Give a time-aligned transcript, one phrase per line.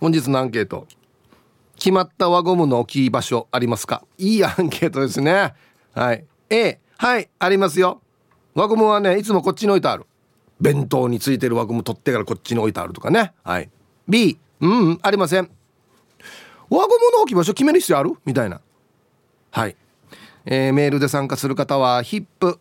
[0.00, 0.86] 本日のアンケート。
[1.76, 4.02] 決まった輪ゴムの置き場所ありますか？
[4.16, 5.52] いいアンケートですね。
[5.94, 6.24] はい。
[6.48, 8.00] A はいありますよ。
[8.54, 10.06] 輪ゴムはねいつもこっちに置いてある。
[10.58, 13.34] 弁当についてる輪ゴム取ってからこっちに置いてあるとかね。
[13.44, 13.68] はい。
[14.08, 15.50] B うん、うん、ありません。
[16.70, 18.12] 輪ゴムの置き場所決める必要ある？
[18.24, 18.62] みたいな。
[19.50, 19.76] はい。
[20.46, 22.58] えー、メールで参加する方は hip.r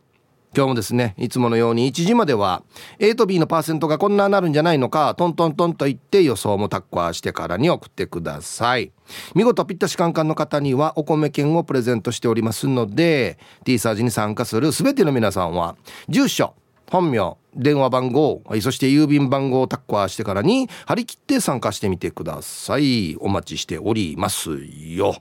[0.56, 2.64] 今日もですねいつものように1時までは
[2.98, 8.94] A と B のパーセントがこんななるんじゃないのかトントントンと言って予想もタッカーしてからに送ってください。
[9.36, 15.76] 見事ぴったしカンカンの方にはお米券をプレゼントしておりますので T サージに参加する全ての皆さんは
[16.08, 16.54] 住所
[16.90, 23.18] 本名電話番号そして郵便番号をタッカーしてからに張り切って参加してみてください。
[23.20, 24.52] お待ちしております
[24.96, 25.18] よ。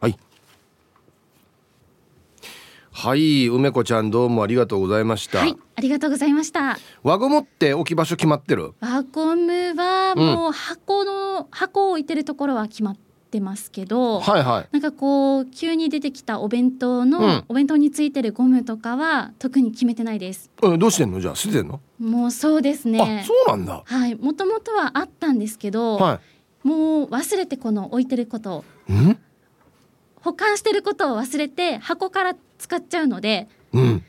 [0.00, 0.18] はい。
[2.98, 5.40] 梅子ちゃんどうもありがとうございました。
[5.40, 6.78] はいありがとうございました。
[7.02, 8.72] 輪ゴムって置き場所決まってる？
[8.80, 12.96] 輪ゴムはもう箱の、うん、箱を置いてるところは決まっ
[13.30, 20.50] てますけど、はいはい、なんかこう急に出てきたお弁当の、うん、お弁当についてるゴムとかは特に決めてないです。
[20.62, 21.20] えどうしてんの？
[21.20, 21.82] じゃあ捨ててんの？
[21.98, 23.20] もうそうですね。
[23.20, 23.82] あそうなんだ。
[23.84, 26.20] はいもともとはあったんですけど、は
[26.64, 29.18] い、もう忘れてこの置いてることん？
[30.22, 34.04] 保管してることを忘れて箱から使っちゃうので、うん、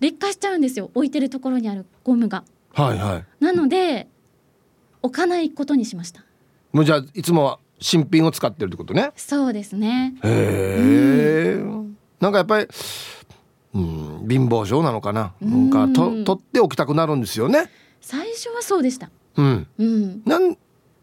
[0.00, 2.44] 劣化しちゃうんですよ置いてるところにあるゴムが。
[2.72, 4.06] はいはい、なので
[5.02, 6.24] 置かないことにしました。
[6.72, 9.10] もうじゃあいつもは新品を使ってるってことね。
[9.16, 10.14] そうですね。
[10.22, 12.68] へえ、うん、なんかやっぱり、
[13.74, 15.32] うん、貧乏症なのかな。
[15.40, 17.70] なんかと取っておきたくなるんですよね。
[18.00, 19.10] 最初はそうでした。
[19.36, 19.66] うん。
[19.78, 20.22] うん。
[20.24, 20.52] なん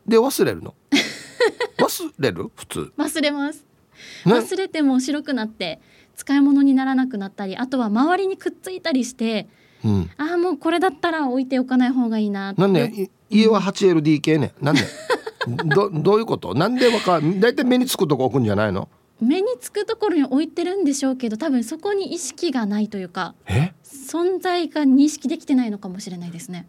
[0.07, 0.75] で忘れるの？
[1.77, 2.51] 忘れる？
[2.55, 2.93] 普通。
[2.97, 3.65] 忘れます。
[4.25, 5.79] 忘れても白くなって
[6.17, 9.47] 使い物にならなくなったりあとは周りにくっついたりして、
[9.85, 14.53] うん、ああもうこれだったら置いておかない方がいいななんで家は 8LDK ね。
[14.61, 14.81] なんで？
[15.65, 16.53] どどういうこと？
[16.55, 18.89] なんでわか大体目につくとこ置くんじゃないの？
[19.21, 23.33] 目につくところに置いてるんでしょうけど多分そこに意識がないというか
[23.83, 26.67] 存在が認識できてないのかもしれないですね。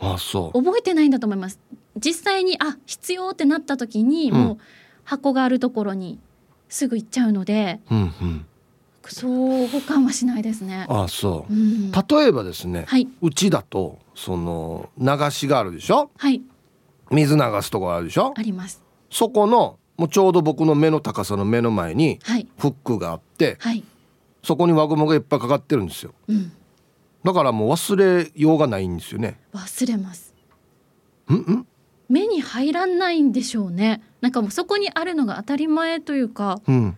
[0.00, 0.62] あそう。
[0.64, 1.58] 覚えてないんだと思います。
[1.96, 4.58] 実際にあ必要ってなった時に、もう
[5.04, 6.18] 箱があるところに
[6.68, 8.46] すぐ行っちゃうので、うんうん
[9.14, 10.86] そう保管はしないですね。
[10.88, 16.10] あそう、うん、例えばですね、はい、うちだとその流しがあるでしょ？
[16.16, 16.42] はい。
[17.10, 18.34] 水流すとこあるでしょ？
[18.36, 18.82] あります。
[19.10, 22.18] そこのもうちょうど僕の目の高さの目の前に
[22.58, 23.84] フックがあって、はい、
[24.42, 26.12] そこに輪ゴムがいっぱいかかってるんですよ。
[26.28, 26.52] うん、
[27.24, 29.38] だからもう忘れようがないんですよね。
[29.54, 30.34] 忘れます。
[31.28, 31.66] うんうん。
[32.08, 34.02] 目に入らないんでしょうね。
[34.20, 36.60] なんかもうそこにあるのが当たり前というか。
[36.68, 36.96] うん。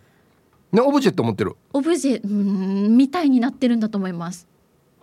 [0.71, 1.55] ね、オブジェって思ってる？
[1.73, 4.47] オブジェうんみたいになってるんだと思います。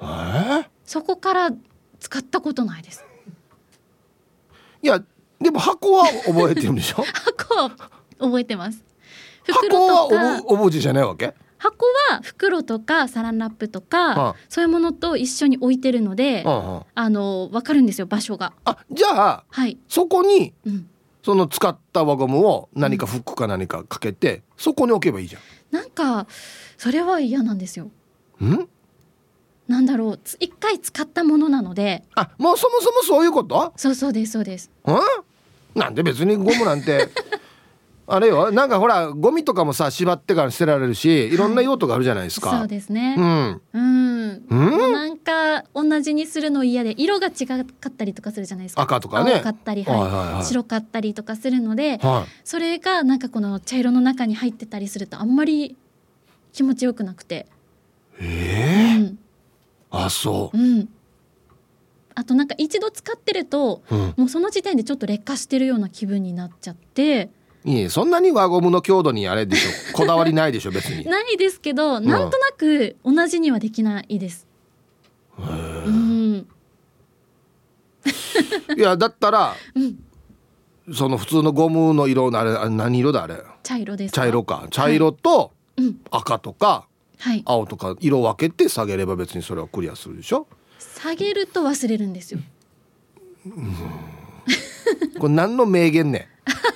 [0.01, 0.05] え？
[0.05, 1.51] ー、そこから
[1.99, 3.05] 使ったことないです。
[4.83, 5.03] いや
[5.41, 7.03] でも箱は覚えてるんでしょ？
[7.13, 7.71] 箱は
[8.19, 8.85] 覚えてます。
[9.49, 9.69] 箱
[10.15, 11.35] はオブジェじゃないわけ？
[11.59, 17.09] 箱は袋とかサランラップとか、はあ、そういうものと一緒に置いてるので、はあ、あ。
[17.11, 18.53] の分かるんですよ場所が。
[18.65, 20.89] あじゃあ、はい、そこに、うん、
[21.25, 25.43] その使った輪ゴムを何かフックか何かかけて、うん、そこに置けばいいじゃん。
[25.71, 26.27] なんか
[26.79, 27.91] それは嫌なんですよ。
[28.41, 28.69] ん？
[29.69, 30.21] なんだろう。
[30.39, 32.05] 一回使ったものなので。
[32.15, 33.73] あもうそもそもそういうこと？
[33.77, 34.71] そうそうですそうです。
[34.85, 34.99] うん？
[35.75, 37.09] なんで別にゴムなんて。
[38.09, 43.17] あれよなんかほらゴミとかもさ縛ってから捨てられるしいろんな用途があるじゃないですか、はい、そうですね。
[43.19, 43.61] うんうん。
[43.73, 44.06] うん
[44.49, 47.57] なんか同じにするの嫌で色が違か
[47.89, 48.83] ったりとかするじゃないですか。
[48.83, 49.35] 赤とかね。
[49.35, 50.01] 青かったり、はい。
[50.01, 55.77] はいはい、白かったりとかするので、はい、それがなんかこの茶色の中に入ってたりするとあんまり
[56.53, 57.47] 気持ちよくなくて。
[58.21, 59.01] ええー？
[59.01, 59.19] うん、
[59.91, 60.59] あそう。
[60.59, 60.89] うん。
[62.15, 67.29] あとなんか一度使ってると、うん、もうその時点でちょっと劣化してるような気分になっちゃって
[67.67, 71.05] いえそんなに輪ゴムの強度にあれでしょ こだわりないでしょ別に。
[71.05, 74.47] ないですけど、なんとなく同じにはできないです。
[75.39, 76.47] うん。
[78.77, 79.81] いやだったら、う
[80.91, 83.43] ん、その普通のゴムの色のあれあれ何色だあれ？
[83.65, 84.69] 茶色です茶色か。
[84.71, 85.53] 茶色と
[86.11, 86.87] 赤とか、
[87.19, 90.47] はい、青とか色分けて下げれば別にそれはクリアするでしょ？
[90.79, 92.41] 下げると忘れるんですよ。
[95.19, 96.29] これ何の名言ね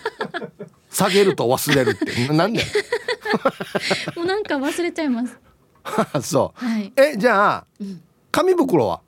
[0.90, 2.28] 下げると忘れるって。
[2.32, 2.62] なんで
[4.16, 5.38] もうなんか忘れちゃいます。
[6.22, 9.00] そう、はい、えじゃあ、うん、紙袋は？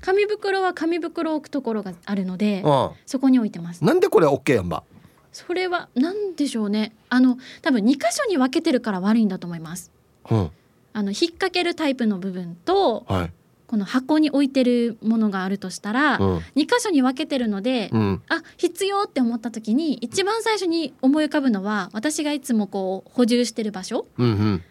[0.00, 3.84] 紙袋は紙袋を置くところがあるので、うん、そこに置いてます。
[3.84, 4.84] なんでこれ OK やんば？
[5.32, 6.92] それは何でしょうね。
[7.08, 9.90] あの多分2箇所に分けてるから悪いんだと思います、
[10.30, 10.50] うん、
[10.92, 13.32] あの引っ掛けるタイプの部分と、はい、
[13.72, 24.04] この箱に置いてるものがあるとしたら、うん、2箇所に分けてるので、うん、あ必要って思った時に一番最初に思い浮かぶのは私がいつもこう補充してる場所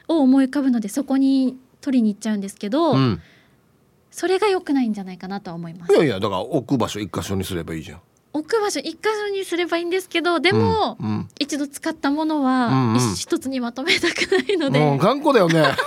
[0.07, 3.21] を思い浮かぶのでそこに取りに行っちゃうんですけど、うん、
[4.11, 5.93] それが良くないんじゃないかなと思います。
[5.95, 8.01] いやいやだから置く場所1箇所にすればいいじゃん。
[8.33, 14.79] 置く場所一箇所にすればいいんですけどでも、うんうん、一度使ったものは、うんうん、一つにまとめたくないので。
[14.79, 15.65] もう頑固だよね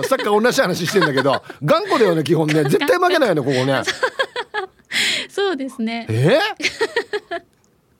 [0.00, 2.64] うさっきから同じ話してんだけど頑固だよね基本ね。
[2.64, 3.82] 絶対負けないよねここね。
[5.28, 6.06] そうですね。
[6.08, 6.38] え？
[6.38, 7.42] ー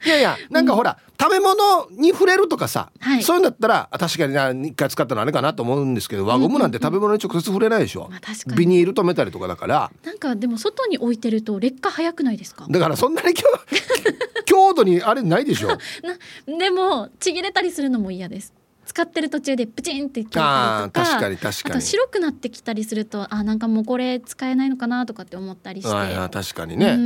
[0.02, 9.90] いやいやなんかほら、うん、食べ物に触れるとかさ、はい、そういうんだったら確かにな一回使ったのあれかなと思うんですけど輪ゴムなんて食べ物に直接触れないでしょ、うんうんうん、ビニール止めたりとかだから。
[10.02, 12.66] なんかでも外に置いてると劣化早くないですか？
[12.70, 13.34] だからそんなに
[14.46, 15.68] 強度にあれないでしょ。
[16.58, 18.54] でもちぎれたりするのも嫌です
[18.90, 26.98] 使ってる途中でプチンって切れたりとかあと白くなってきたりするとあなんかもうこれ使えないのかなとかって思ったりして、はい、確かにね。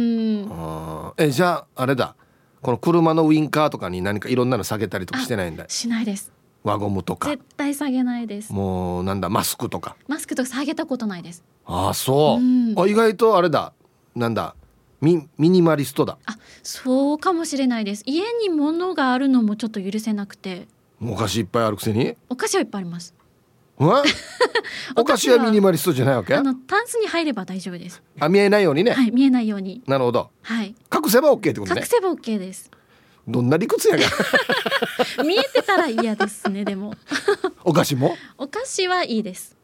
[1.19, 2.17] えじゃああれだ。
[2.63, 5.67] この車のウインカーとかに何かいろんなの下げたりとかしてないんだ。
[5.69, 6.33] しないです。
[6.63, 7.29] 輪ゴムとか。
[7.29, 8.51] 絶対下げないです。
[8.51, 9.95] もうなんだマスクとか。
[10.09, 11.45] マスクとか下げたことないです。
[11.67, 13.75] ああそう、うん、あ意外とあれだ。
[14.15, 14.55] なんだ。
[15.03, 16.17] ミミニマリストだ。
[16.25, 18.03] あそうかもしれないです。
[18.07, 20.67] 家に物があるのもちょっと許せなくて
[21.13, 22.17] お菓子いっぱいあるくせに？
[22.29, 23.15] お菓子はいっぱいあります。
[24.97, 26.35] お 菓子はミニマリストじゃないわけ？
[26.35, 28.03] あのタンスに入れば大丈夫です。
[28.21, 28.93] あ見えないようにね。
[28.93, 29.83] はい見えないように。
[29.87, 30.31] なるほど。
[30.43, 30.75] はい。
[30.95, 31.81] 隠せば OK ってことね。
[31.81, 32.71] 隠せば OK です。
[33.27, 34.03] どんな理屈やが。
[35.25, 36.95] 見えてたら嫌ですねでも。
[37.65, 38.17] お菓子も？
[38.39, 39.57] お菓子はいいです。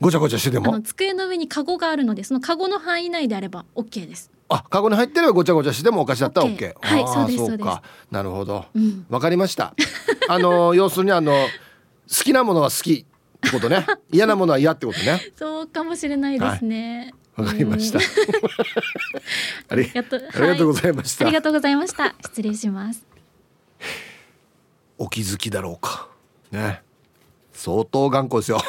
[0.00, 0.80] ごちゃごちゃしてても？
[0.80, 6.74] 机の上にカゴがあるのでそのカゴの範囲内であれば OK ですあ、カゴに入ってればごちゃごちゃしてもお菓子だったら OK。
[6.80, 7.82] はい、そうですそうか。
[8.10, 8.54] なるほど。
[8.54, 9.74] わ、うん、かりました。
[10.28, 13.86] あの要するにあの好きなものは好きってことね。
[14.10, 15.20] 嫌なものは嫌ってことね。
[15.36, 17.12] そうかもしれないですね。
[17.36, 17.98] わ、はい、かりました。
[19.68, 22.14] ありがとうございました、ありがとうございました。
[22.22, 23.06] 失礼します。
[24.96, 26.08] お気づきだろうか。
[26.50, 26.82] ね。
[27.52, 28.60] 相当頑固ですよ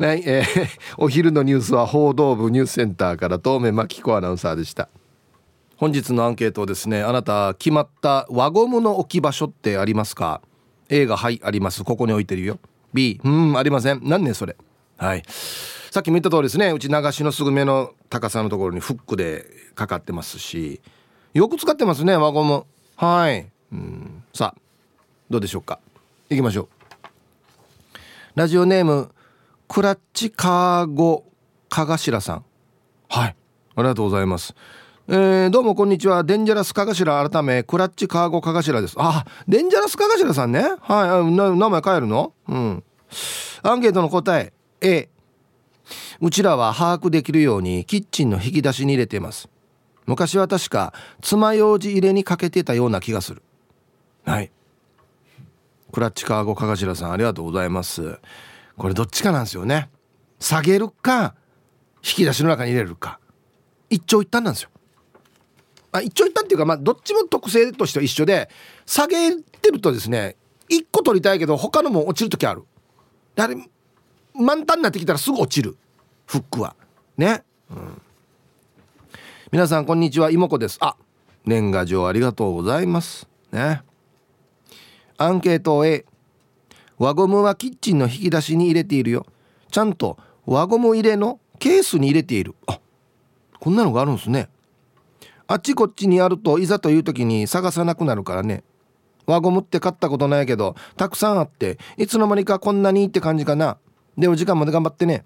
[0.00, 4.88] ねえー、 お昼のニュースは報道部ニュースセンターから東目真紀子アナウンサーでした。
[5.76, 7.02] 本日のアンケートですね。
[7.02, 10.40] あなた決まった輪ゴムの置き場所ってありますか
[10.88, 11.84] ？A がはいあります。
[11.84, 12.58] ここに置いてるよ。
[12.94, 14.00] B うんありません。
[14.02, 14.56] 何ねそれ。
[14.96, 15.22] はい。
[15.90, 16.70] さっきも言った通りですね。
[16.72, 19.44] うち流しのすぐ目の高さのところにフックで
[19.74, 20.80] かかってますし。
[21.34, 22.64] よく使ってますね輪ゴム。
[22.96, 23.50] はい。
[23.70, 24.24] うん。
[24.32, 24.60] さあ
[25.28, 25.78] どうでしょうか？
[26.30, 26.68] 行きましょう。
[28.34, 29.10] ラジオネーム
[29.72, 31.24] クラッチカーゴ
[31.68, 32.44] かがしらさん。
[33.08, 33.36] はい。
[33.76, 34.52] ありがとうございます。
[35.06, 36.24] えー、どうもこんにちは。
[36.24, 38.96] デンジャラスかがしら改めクラッチカーゴかがしらです。
[38.98, 40.72] あデンジャラスかがしらさんね。
[40.80, 42.32] はい名前変えるの？
[42.48, 42.82] うん。
[43.62, 44.52] アンケートの答え。
[44.80, 45.08] A
[46.20, 49.48] うちらは把握できるようにキッチンの引き出しに入れています。
[50.04, 53.40] 昔は確か爪楊枝入れにかけてたような気がする。
[54.24, 54.50] はい。
[55.92, 58.18] クラッチカーゴかがしらさんありがとうございます
[58.80, 59.90] これどっちかなんですよね。
[60.38, 61.34] 下げるか
[61.96, 63.20] 引き出しの中に入れるか。
[63.90, 64.70] 一長一短なんですよ。
[65.92, 68.48] あ一長一短っていうか、まあ、どっちも特性としては一緒で
[68.86, 70.36] 下げてるとですね
[70.70, 72.62] 1個取りたいけど他のも落ちる時ある。
[73.36, 73.70] やはり
[74.32, 75.76] 満タンになってきたらすぐ落ちる。
[76.24, 76.74] フックは。
[77.18, 78.00] ね、うん、
[79.52, 80.30] 皆さんこんにちは。
[80.30, 80.78] 妹子です。
[80.80, 80.96] あ
[81.44, 83.28] 年賀状ありがとうございます。
[83.52, 83.82] ね。
[85.18, 86.06] アンケート A
[87.00, 89.26] 輪ゴムはキッチンの引き出しに入れているよ。
[89.70, 92.54] ちゃんと輪ゴム入れのケースに入れている。
[92.66, 92.78] あ
[93.58, 94.50] こんなのがあるんですね。
[95.46, 98.64] あっちこっちにあるといざという時に探さなくなるからね。
[99.24, 103.78] 輪ゴムって買ったことないけどたくさんあっていつの間にかこんなにって感じかな。
[104.18, 105.24] でお時間まで頑張ってね。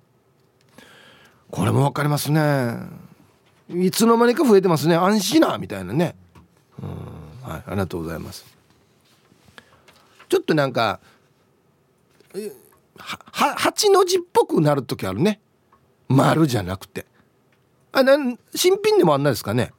[1.51, 2.77] これも分かりますね。
[3.69, 4.95] いつの間にか増えてますね。
[4.95, 6.15] 安心なみたいなね。
[6.81, 7.51] うん。
[7.51, 8.47] はいありがとうございます。
[10.29, 11.01] ちょっとなんか
[12.35, 15.41] は八の字っぽくなる時あるね。
[16.09, 17.07] 丸じゃなくて。
[17.93, 19.73] あなん新品でもあんないですかね。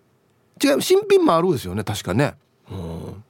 [0.63, 1.83] 違う新品もあるですよね。
[1.83, 2.35] 確かね。
[2.71, 3.24] うん。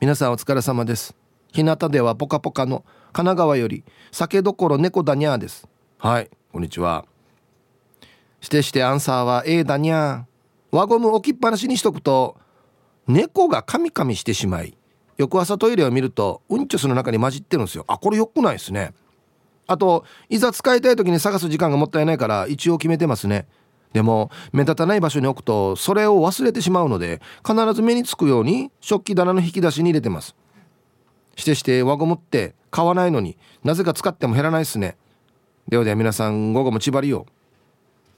[0.00, 1.14] 皆さんお疲れ様です。
[1.52, 5.68] 日向ではポカポカの神奈川より酒どころ猫だにゃーです。
[5.98, 7.06] はいこんにちは。
[8.40, 10.76] してしてアンサーは A だにゃー。
[10.76, 12.36] 輪ゴム置きっぱなしにしとくと
[13.06, 14.76] 猫がカミカミしてしまい
[15.20, 17.84] 翌朝トイレを見るとうんちょすの中に混じってるんですよ。
[17.88, 18.94] あこれ良くないですね。
[19.66, 23.46] あといざ使いたい時に探す時間がもったいないから一応決めてますね。
[23.92, 30.34] でも目立たない場所に置くとそれを忘れてしまうので必ず目につくように食器棚の引き出しに入れてます。
[31.36, 34.96] してして輪ゴムって買わないのになぜか使っても減らないっすね。
[35.68, 37.26] ではでは皆さん午後も千張りよ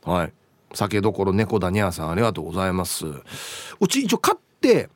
[0.05, 0.33] はい。
[0.73, 3.07] 酒どころ猫だにゃーさんありがとうございます。
[3.81, 4.89] うち一応買って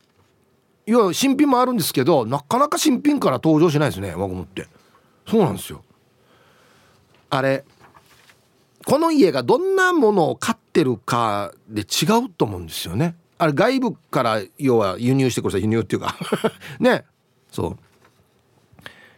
[0.86, 4.68] いや新品もあるんですけどなかなか新品から登場しないですね輪ゴムって。
[5.28, 5.82] そうなんですよ。
[7.28, 7.64] あれ
[8.86, 13.16] この家がどんなものを買ってるかで違うと思うんですよね。
[13.36, 16.14] あれ外部から要は輸入してください輸入っていうか。
[16.78, 17.04] ね。
[17.50, 17.78] そう。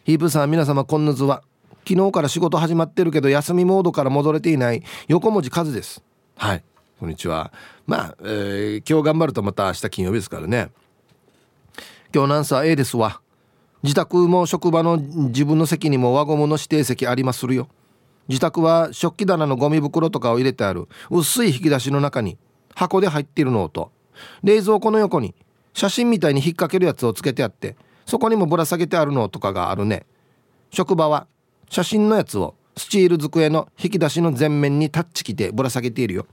[0.05, 1.43] ヒープさん皆様こんな図は。
[1.87, 6.03] 昨日から仕事始まってるけど休みモードから戻れていない横文字数です。
[6.37, 6.65] はい。
[6.99, 7.53] こんにちは。
[7.87, 10.71] まあ、えー、今日頑張るとまた明日金曜日ですからね。
[12.15, 13.21] 今日なんさ A ですわ。
[13.83, 17.69] 自宅も職場の自分の席にも輪ゴムの指定席ありまするよ。
[18.29, 20.89] 自宅は食器棚のゴミ袋とかを入れてある。
[21.11, 22.39] 薄い引き出しの中に。
[22.75, 23.93] 箱で入っているのと
[24.43, 25.35] 冷蔵庫の横に。
[25.75, 27.77] 写真みたいに引っ掛けるやつをつけてあって。
[28.07, 30.07] そこにもぶら下げてあるのとかがあるね。
[30.71, 31.27] 職場は。
[31.69, 32.55] 写真のやつを。
[32.79, 36.27] スチール机の引き出しの前面にタッチきてぶら下げているよ。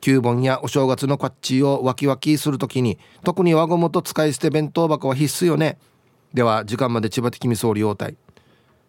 [0.00, 5.78] 旧盆やお正月のこっちをワキワキするときに特に輪ゴムと使い捨て弁当箱は必須よね。
[6.32, 8.16] では時間まで千葉的み総理応対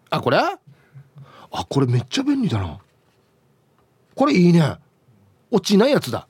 [0.09, 0.37] あこれ？
[0.37, 2.79] あこれめっちゃ便利だな。
[4.15, 4.75] これいいね。
[5.49, 6.27] 落ちないやつだ。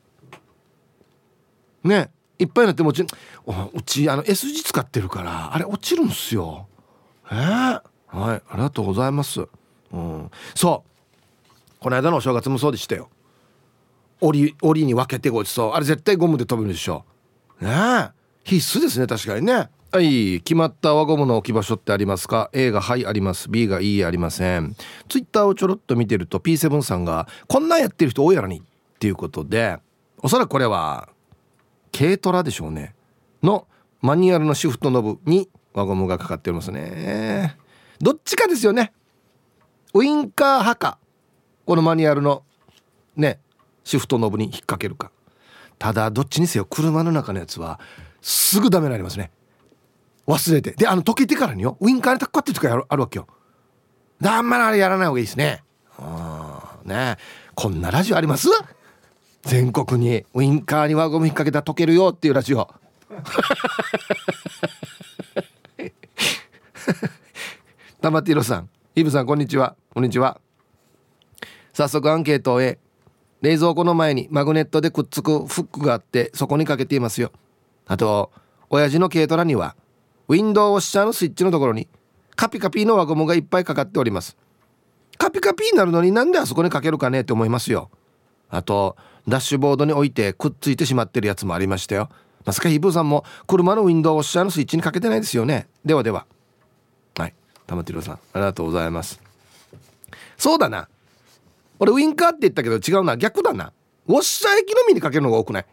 [1.84, 2.10] ね。
[2.40, 6.68] いっぱいになってもちうちあの S 字使ってるからあれ落ちるんすよ。
[7.30, 9.48] えー、はいありがとうございます。
[9.92, 10.32] うん。
[10.56, 11.74] そう。
[11.80, 13.10] この間のお正月もそうでしたよ。
[14.22, 17.04] 折折に分けてごちそうあれ絶対ゴムで飛ぶでしょ。
[17.60, 18.10] ねえ。
[18.44, 19.70] 必須ですね確かにね。
[19.92, 23.50] はい決まった輪ゴムの置き場所ってありますか？A がはいあります。
[23.50, 24.76] B がいいありません。
[25.10, 28.62] ツイッターをちょろっと見てると P7 さんがこんなんやってる人多いやろにっ
[29.00, 29.80] ていうことで
[30.22, 31.10] おそらくこれは
[31.92, 32.96] 軽トラでしょうね。
[33.44, 33.68] の
[34.02, 37.58] マニュアルのシフトノブに輪ゴムがかかっておりますね。
[38.00, 38.94] どっちかですよね。
[39.94, 40.98] ウインカー派か
[41.66, 42.44] このマニュアルの
[43.18, 43.40] ね
[43.92, 45.12] シフトノブに引っ掛けるか。
[45.78, 47.78] ただどっちにせよ車の中のやつは
[48.22, 49.32] すぐダメになりますね。
[50.28, 50.72] 忘れて。
[50.72, 53.28] であの溶けてからによウインカーにタッカってとかやるあるわけよ。
[54.24, 55.62] あんまりあれやらない方がいいですね。
[55.98, 57.18] あね。
[57.54, 58.48] こんなラジオあります？
[59.42, 62.74] 全国にウインカーに輪ゴム引っ掛けたら溶けるよっていうラジオ。
[68.00, 68.70] 玉ティロさん。
[68.96, 69.76] イブさんこんにちは。
[69.94, 70.40] こんにちは。
[71.74, 72.80] 早速アンケートを A
[73.42, 77.32] 冷蔵庫の前にマグネットでくっつくフックがあってそこにかけていますよ。
[77.88, 78.32] あと
[78.70, 79.76] 親父の軽トラには
[80.28, 81.88] ウィンドウウォッシャーのスイッチのところに
[82.36, 84.38] カピカピの輪ゴムがいっぱいかかっております。
[85.18, 87.90] カピカピになるのになんであそこにかけるかねって思いますよ。
[88.50, 88.96] あと
[89.28, 92.10] ダッシュボードに置いてくっついてしまってるやつもありましたよ。
[92.46, 95.68] まさかヒープーさんも車のウィンドウウォッシャーのスイッチにかけてないですよね。
[95.86, 96.26] ではでは。
[97.18, 97.34] はい。
[97.68, 99.22] 玉ティロさんありがとうございます。
[100.38, 100.88] そうだな。
[101.82, 103.18] 俺ウインカーって言ったけど違うな。
[103.18, 103.74] 逆だな。
[104.08, 105.66] ウォッシャー液のみにかけるのが多くない？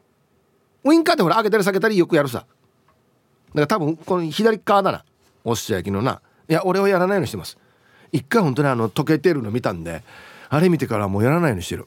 [0.84, 2.38] ウインカーってほら上げたり下げたりよくやるさ。
[2.38, 5.04] だから多分この左側だな。
[5.44, 6.22] ウォッシャー液のな。
[6.48, 7.58] いや俺はやらないようにしてます。
[8.10, 10.02] 一回本当にあの溶けてるの見たんで
[10.48, 11.86] あれ見てからもうやらないようにしてる。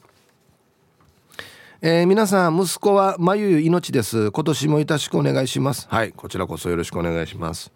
[1.80, 4.30] えー、皆さん息子はまゆゆ命です。
[4.30, 5.88] 今年もよしくお願いします。
[5.90, 7.72] はいこちらこそよろしくお願いします。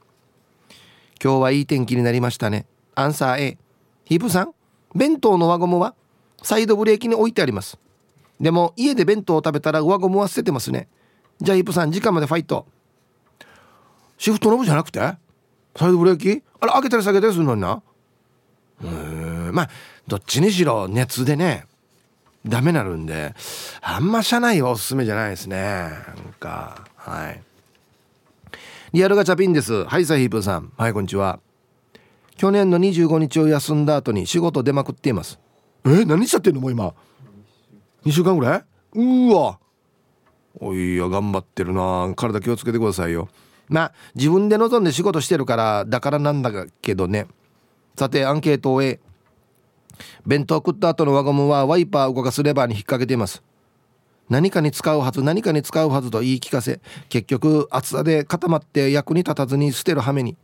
[1.21, 2.67] 今日はいい天気になりましたね。
[2.95, 3.59] アンサー A
[4.05, 4.53] ヒープさん
[4.95, 5.97] 弁当の輪ゴムは？
[6.47, 7.77] サイドブレーキに置いてあります。
[8.41, 10.87] でも家で弁当を食べたら上ゴムは捨ててますね。
[11.41, 12.67] じゃあイプさん時間までファイト。
[14.17, 15.01] シフトノブじゃなくて？
[15.01, 15.17] サ
[15.89, 16.45] イドブレーキ？
[16.61, 17.83] あれ開けたり下げたりするのにな。
[18.81, 19.71] うんまあ
[20.07, 21.65] どっちにしろ熱でね
[22.47, 23.35] ダメなるんで
[23.81, 25.57] あんま車内はおすすめじゃないですね。
[25.57, 27.43] なんかはい。
[28.93, 29.85] リアルガチャピンです。
[29.85, 30.73] はいサヒープさん。
[30.77, 31.41] はいこんにちは。
[32.37, 35.41] 去年の25日を休んだ後に仕事出まくっています。
[35.87, 36.93] え何しちゃってんのもう今
[38.05, 38.65] ？2週間ぐらい？
[38.95, 39.59] うわ。
[40.59, 42.13] おいや頑張ってるな。
[42.17, 43.29] 体気をつけてくださいよ。
[43.69, 47.27] まあ自分で望んで仕事してるからだからなんだけどね。
[47.97, 49.01] さてアンケートを終え
[50.27, 53.43] 弁当食った後の輪ゴムはワイパー動かすレバーに引っ掛けています。
[54.29, 60.37] 何かに使うはず何かに使うはずと言い聞かせ結局厚さで固まって役に立たずに捨てる羽目に。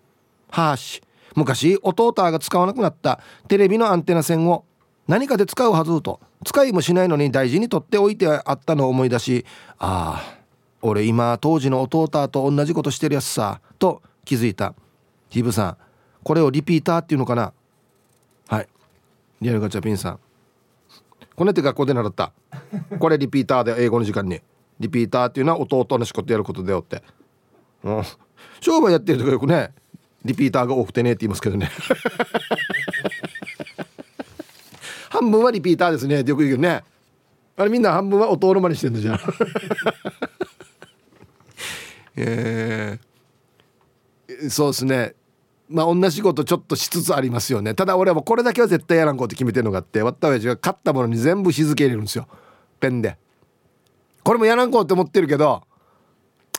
[0.50, 1.02] はーし。
[1.34, 4.64] 昔弟が使わなくなったテレビのアンテナ線を
[5.08, 6.20] 何かで使うはずと。
[6.44, 9.46] 使いもしないのに大事に取っておいてあったのを思い出し
[9.78, 10.38] ああ
[10.80, 14.74] 俺今当時の弟と同じことしてるやつさと気づいた。
[15.28, 15.76] ヒブさん
[16.24, 17.52] これをリピーターっていうのかな？
[18.48, 18.68] はい。
[19.40, 20.18] リアルガチャピンさん。
[21.34, 22.32] これって学校で習った。
[22.98, 24.40] これリピーターで英語の時間に。
[24.80, 27.02] リピーターっていうのは弟の仕事やることだよって。
[27.84, 28.02] うん。
[28.60, 29.72] 商売やってるとかよくね
[30.24, 31.70] リピーターが多くてねって言いますけどね。
[35.12, 36.20] 半分はリピーターですね。
[36.20, 36.82] ってよく言うけどね。
[37.56, 39.20] あれみんな半分は弟のまにしてんのじゃん。
[42.16, 45.14] えー、そうですね。
[45.68, 47.74] まあ同じことちょっとしつつありますよね。
[47.74, 52.26] ただ俺はもうこれだけは絶対やらんこうって決めてるのがあって割った親父が買ったものに全部日付入れるんですよ。
[52.80, 53.18] ペンで。
[54.24, 55.62] これもやらんこうって思ってるけど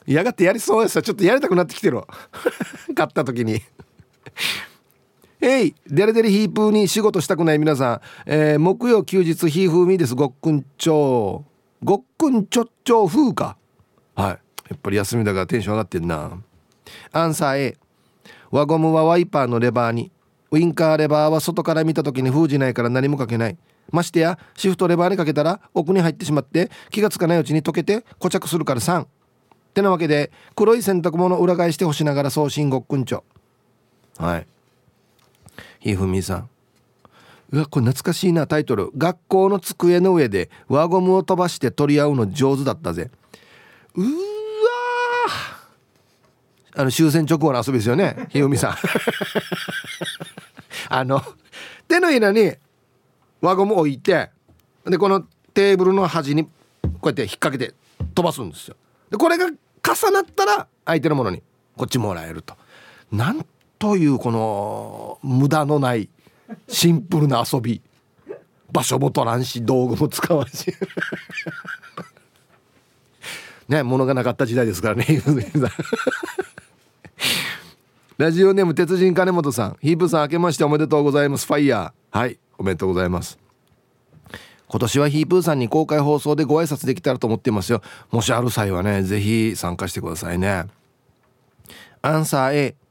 [0.05, 2.01] 嫌がってやりそうですちょっとやりたくなってきてる
[2.93, 3.62] 買った時に
[5.46, 10.16] えいデレデレヒープーに仕事したくない皆さん、えー、木曜休日ヒーフーミーです。
[10.16, 11.44] ごっくんちょ
[11.82, 11.86] う。
[11.86, 13.58] ごっくんちょっちょう風か。
[14.16, 14.28] はい。
[14.30, 14.38] や
[14.76, 16.32] っぱり休みだからテンション上がってんな。
[17.12, 17.78] アンサー A
[18.52, 20.12] 輪ゴムはワイパーのレバーに。
[20.52, 23.58] ウインカーレバーは外から見た時に封じないから何もかけない。
[23.92, 29.08] ましてやシフトレバーにかけたら奥に入ってしまって気がつかないうちに溶けて固着するから3っ
[29.74, 33.26] てなわけで黒い洗濯物を裏返して干しながら送信ごっくんちょ
[34.18, 34.48] はい。
[35.84, 36.50] ひふみさん。
[37.52, 43.12] うわこれ懐かしいなタイトル「学校の机の上で輪ゴムを飛ばして取り合うの上手だったぜ」
[43.94, 44.08] うわ
[46.75, 48.75] あの終戦直後の遊びですよねひふみさん。
[50.90, 51.22] あの
[51.88, 52.54] 手のひらに
[53.42, 54.32] 輪ゴム置いて
[54.86, 55.22] でこの
[55.54, 56.50] テーブルの端にこ
[57.04, 57.74] うやって引っ掛けて
[58.16, 58.78] 飛ばすんですよ。
[59.12, 59.54] でこれが重
[60.12, 61.44] なったら相手のものに
[61.75, 62.56] こっちもらえると。
[63.12, 63.46] なん
[63.84, 66.08] というこの無駄のない
[66.70, 67.82] シンプルな遊び。
[68.72, 70.74] 場所も取らんし道具も使わんし。
[73.68, 75.06] ね物がなかった時代ですからね。
[78.18, 79.77] ラジオネーム鉄人金本さん。
[79.81, 81.46] ヒープさん明けましておめでとうございます。
[81.46, 82.18] ファイヤー。
[82.18, 83.38] はいおめでとうございます。
[84.70, 87.81] 今年はヒープーさんに公開放送でご挨拶できたらと思っていますよ。
[88.12, 90.68] もしある際はね是非参加してくださいね。
[92.01, 92.82] アンサー A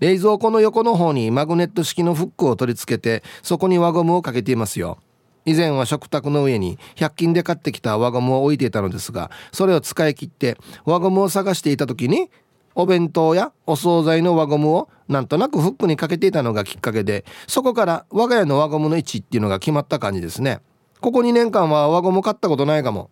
[0.00, 4.98] 冷蔵庫の横の方にマグネット式のフックを取り付けてそこに輪ゴムをかけていますよ。
[5.46, 12.30] 以前は食卓の上に100均で買ってきた輪ゴムを置いていたのですがそれを使い切って輪ゴムを探していた時に
[12.74, 20.60] お弁当やお惣菜の輪ゴムをなんとなくフックにかけていたのがきっかけでそこから我が家の輪ゴムの位置っていうのが決まった感じですね。
[21.00, 23.10] ここ2年間は輪ゴム買ったことないかも。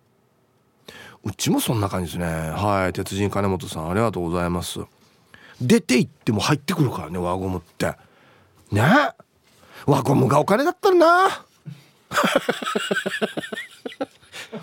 [1.25, 2.51] うちもそんな感じですね。
[2.51, 4.81] はい鉄人金本さんありがとうございます。
[5.61, 7.95] 出て行っても入ってくるからね輪ゴムって。
[8.71, 8.83] ね？
[9.87, 11.45] 輪ゴムがお金だったらな。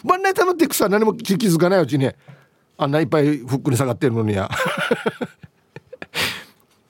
[0.03, 2.09] 万内溜まっていくさ何も気づかないうちに
[2.77, 4.49] あんないっぱいフックに下がってるのにや。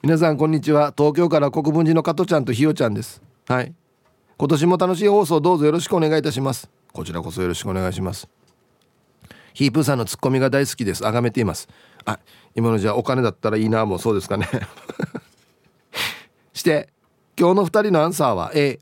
[0.02, 0.94] 皆さんこんにちは。
[0.96, 3.22] 東京から国分寺の加トちゃんとひよちゃんです。
[3.48, 3.74] はい。
[4.38, 6.70] 今年も楽しい放送どうぞよろしくお願いいたします。
[6.94, 8.28] こちらこそよろしくお願いします。
[9.54, 11.04] ヒープーさんのツッコミが大好きです。
[11.04, 11.68] 崇めています。
[12.06, 12.20] あ
[12.56, 14.48] 今のじゃあお金だったらいいなもうそうですかね。
[16.54, 16.90] して
[17.38, 18.80] 今日の2人のアンサーは A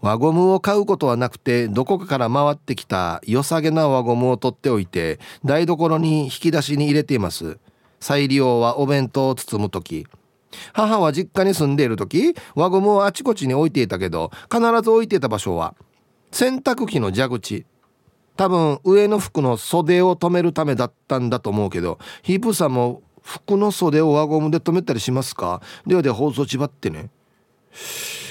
[0.00, 7.58] 輪ゴムを買うことはなくてどこかから回ってきた良さげな輪ゴムを取っておいて台所に引き出しに入れています。
[8.00, 10.06] 再利用はお弁当を包む時。
[10.72, 15.74] 母は実家に住んでいる時輪ゴムをあちこちに置いていたけど必ず置いていた場所は
[16.30, 17.66] 洗濯機の蛇口。
[18.36, 25.62] 多分上の服の袖を留めるためだったんだと思うけどヒープさんも服の袖を輪ゴムで留めたりしますか？
[25.86, 27.10] ではで放送ちばってね。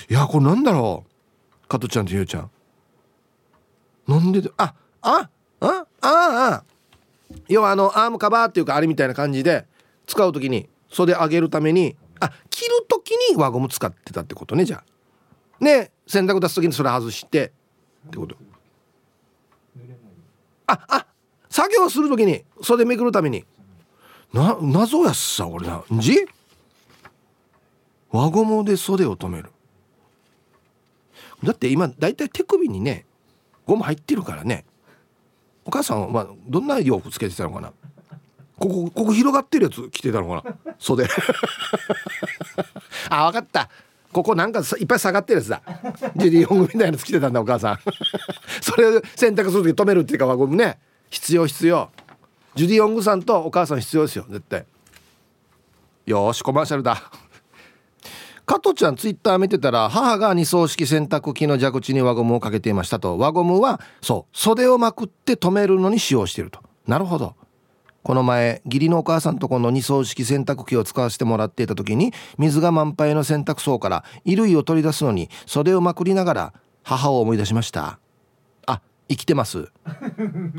[0.10, 1.68] いやこれなんだろう？
[1.68, 2.52] 加トちゃんとゆうちゃん。
[4.08, 5.30] なんでああ
[5.62, 6.63] あああ。
[7.48, 9.66] 要はあのアームカバーっていうかあれみたいな感じで
[10.06, 14.84] 使う時に袖上げるためにあ着る時に輪ゴム使ってたってことねじゃ
[15.60, 15.63] あ。
[15.63, 17.54] ね洗濯出す時にそれ外して
[18.08, 18.36] ってこと。
[20.67, 21.06] ああ
[21.49, 23.45] 作業する時に袖めくるために。
[24.34, 25.84] な謎やっさ俺な。
[25.91, 26.26] じ？
[28.12, 29.49] 輪ゴムで袖を止める。
[31.43, 33.06] だって今だいたい手首にね
[33.65, 34.65] ゴム入ってるからね。
[35.65, 37.73] お母さんはどんな洋服つけてたのかな。
[38.60, 40.56] ここここ広がってるやつ着てたのかな。
[40.80, 41.08] 袖。
[43.10, 43.69] あ分かった。
[44.13, 45.62] ここなんかいっぱい下がってるやつだ。
[46.15, 47.80] ジュディ・ヨングみたいなの着てたんだお母さん。
[48.62, 50.80] それを洗濯する時止めるっていうか輪ゴムね。
[51.10, 51.89] 必要必要。
[52.56, 54.65] ジュディ・ヨングさんとお母さん必要ですよ絶対。
[56.06, 57.02] よしコマーシャルだ。
[58.45, 63.17] 加トちゃんツイッター見てたら母が二層式洗濯機の蛇口に輪ゴムをかけていましたと。
[63.17, 66.60] 輪ゴムはそう袖をまくって止めるのに使用していると。
[66.88, 67.36] なるほど
[68.04, 77.98] この前義理のお母さんとこの二層式洗濯機を使わせてもらっていた時に水が満杯の洗濯槽から衣類を取り出すのに袖をまくりながら母を思い出しました。
[78.66, 79.70] あ生きてます。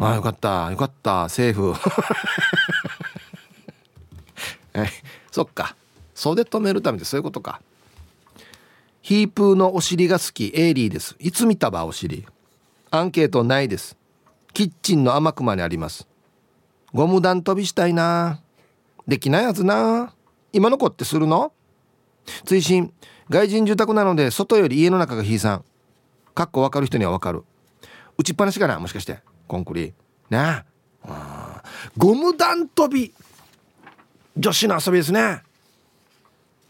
[0.01, 0.71] あよかった。
[0.71, 1.29] よかった。
[1.29, 1.75] セーフ。
[5.31, 5.77] そっか。
[6.15, 7.61] 袖止めるためでそういうことか。
[9.03, 10.51] ヒープーのお尻が好き。
[10.55, 11.15] エイリーです。
[11.19, 12.27] いつ見たばお尻？
[12.91, 13.99] アンケートないです。
[14.55, 16.09] キッチンの天熊にあります。
[16.95, 18.41] ゴム弾飛びしたいな。
[19.09, 20.15] できないはずな。
[20.53, 21.53] 今の子ってするの？
[22.45, 22.93] 追伸。
[23.29, 25.65] 外人住宅なので外より家の中がひいさん
[26.35, 27.43] かっこ分かる人には分かる。
[28.17, 29.19] 打ちっぱなしかなもしかして。
[29.49, 29.93] コンクリ
[30.31, 30.65] な
[31.03, 31.63] あ。
[31.99, 33.13] ゴム弾飛び。
[34.37, 35.43] 女子の遊びですね。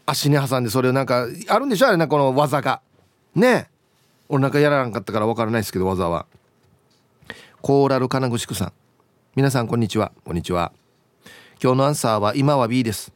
[0.07, 1.87] 足に挟んでそれをなんかあるんでしょ？
[1.87, 2.81] あれなこの技が。
[3.35, 3.69] ね
[4.27, 6.25] 俺なんかやらなかったから分からないですけど技は。
[7.61, 8.73] コーラル金具宿さん。
[9.35, 10.13] 皆さんこんにちは。
[10.23, 10.71] こんにちは。
[11.61, 13.11] 今日のアンサーは今は B です。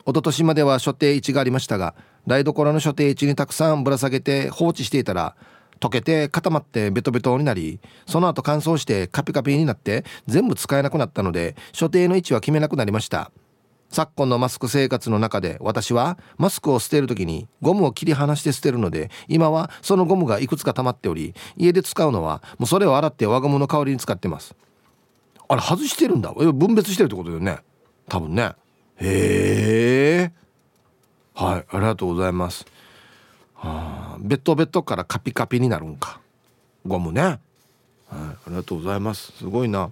[0.00, 1.94] 一昨年までは所定位置がありましたが
[2.26, 5.36] 台所の所定位置にたくさんぶら下げて放置していたら
[5.80, 13.30] 溶けて固まってベトベトになりその後乾燥してカピカピになって全部使えなくなったので所定の位置は決めなくなりました。
[13.88, 24.54] 昨今のマスク生活の中で私はマスクを捨てる時にゴムを切り離して捨てるので今はそのゴムがいくつか溜まっており家で使うのはもうそれを洗って輪ゴムの代わりに使ってます。
[25.54, 26.32] あれ外してるんだ。
[26.32, 27.58] 分別してるってことだよね。
[28.08, 28.54] 多分ね。
[28.96, 30.32] へえ
[31.34, 32.66] はいありがとうございます。
[33.54, 36.20] はあベッドベッドからカピカピになるんか。
[36.84, 37.22] ゴムね。
[37.22, 37.38] はい
[38.10, 39.32] ありがとうございます。
[39.32, 39.90] すごいな。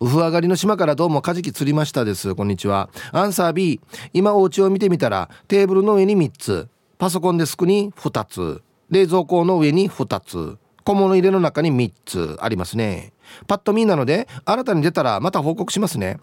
[0.00, 2.34] ウフ上がりの島からどうもカジキ釣りましたです。
[2.34, 2.90] こんにちは。
[3.12, 3.80] アンサー B
[4.12, 6.68] 今お家を見てみたらテーブルの上に3つ。
[6.98, 8.60] パソコンデスクに2つ。
[8.90, 10.58] 冷蔵庫の上に2つ。
[10.82, 12.36] 小物入れの中に3つ。
[12.40, 13.13] ありますね。
[13.46, 16.18] パッと見なので新たに出たらまた報告しますね。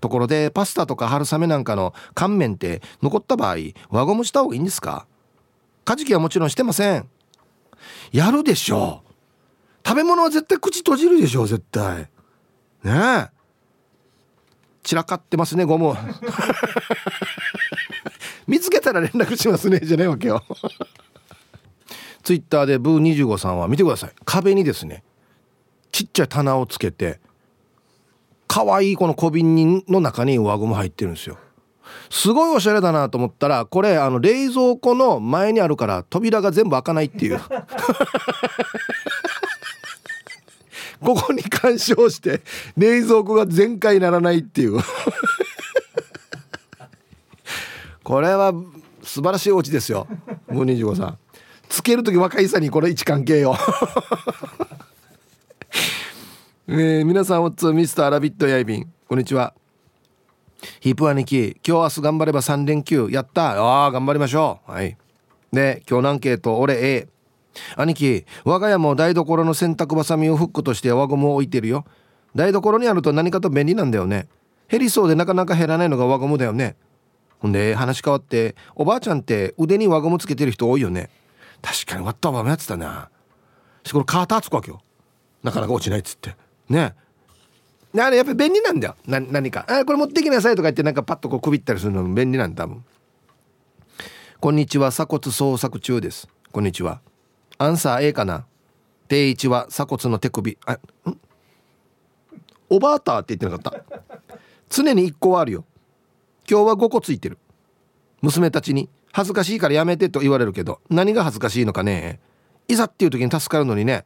[0.00, 3.56] ところでパスタとか春雨なんかの乾麺って残った場合
[3.90, 5.06] 輪ゴムした方がいいんですか？
[5.84, 7.08] カジキはもちろんしてません。
[8.12, 9.12] やるでしょう。
[9.86, 12.08] 食べ物は絶対口閉じるでしょう絶対。
[12.82, 13.28] ねえ。
[14.82, 15.94] 散らかってますねゴム。
[18.46, 20.42] 見つけたら連絡しますねじゃないわけよ。
[22.22, 24.12] ツイッターでブー25さんは見てください。
[24.24, 25.02] 壁にですね
[25.96, 27.20] ちっちゃい棚をつけて
[28.46, 31.38] 可愛いこの小瓶の中に輪ゴム入ってるんですよ。
[32.10, 37.40] すごいおしゃれだなと思ったらこれあの冷蔵庫の前にあるから扉が全部開かないっていう。
[41.00, 42.42] ここに干渉して
[42.76, 44.78] 冷蔵庫が全開ならないっていう。
[48.04, 48.52] これは
[49.02, 50.06] 素晴らしいお家ですよ。
[50.48, 51.16] ムー25さん。
[51.70, 53.56] つける時若いさにこれ位置関係よ。
[56.68, 58.92] えー、皆さんおつミスターラビットやいびん。
[59.06, 59.54] こんにちは。
[60.80, 63.08] ヒープ兄貴今日明日頑張れば3連休。
[63.08, 64.72] やったああ頑張りましょう。
[64.72, 64.96] はい。
[65.52, 67.08] で今日のアンケート俺 A
[67.76, 71.84] 兄貴我が家も台所の洗濯ばさみをフックとして輪ゴムを置いてるよ。
[72.34, 74.26] 台所にあると何かと便利なんだよね。
[74.68, 76.74] 減りそうでなかなか減らないのが輪ゴムだよね。
[77.38, 81.10] ほんで話変わっておばあちゃんって腕に輪ゴムつけてる人多いよね。
[81.62, 83.08] 確かに割ったばもやってたな。
[83.84, 84.80] しこれカーターつくわけよ。
[85.44, 86.34] なかなか落ちないっつって。
[86.68, 86.94] ね。
[87.98, 88.96] あれやっぱり便利なんだよ。
[89.06, 89.64] な何か。
[89.68, 92.84] あこれ持ってきなさいとか言ってなんかパッとこうくびったりするのも便利なんだ多分
[94.38, 96.28] こんにちは鎖骨捜索中です。
[96.52, 97.00] こんにちは。
[97.58, 98.46] アンサー A かな。
[99.08, 100.58] 定位置は鎖骨の手首。
[100.66, 100.78] あん？
[102.68, 104.36] おばあたって言ってなかった。
[104.68, 105.64] 常に1個はあるよ。
[106.48, 107.38] 今日は5個ついてる。
[108.20, 112.20] 娘たちに恥ずかしいからやめてと言われるけど何が恥ずかしいのかね。
[112.68, 114.04] いざっていう時に助かるのにね。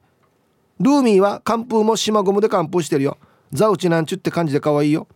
[0.80, 3.18] ルーミーは寒風も島ゴムで寒風してるよ。
[3.52, 5.06] ザウチなんちゅって感じで可愛いよ。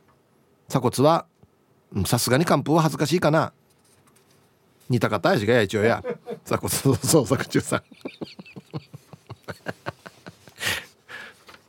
[0.68, 1.26] 鎖骨は
[2.06, 3.52] さすがに寒風は恥ずかしいかな。
[4.90, 6.04] 似た方やしがや一応や。
[6.44, 7.82] 鎖骨捜索中さん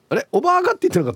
[0.10, 1.16] あれおばあがって言ってなかっ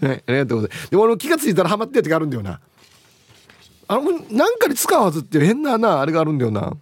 [0.00, 2.60] たはいありがとうございますでも俺気が付いたらハマってる時あるんだよな
[3.88, 6.72] あのなんかに使うはずっていう変ななあれがあるんだよな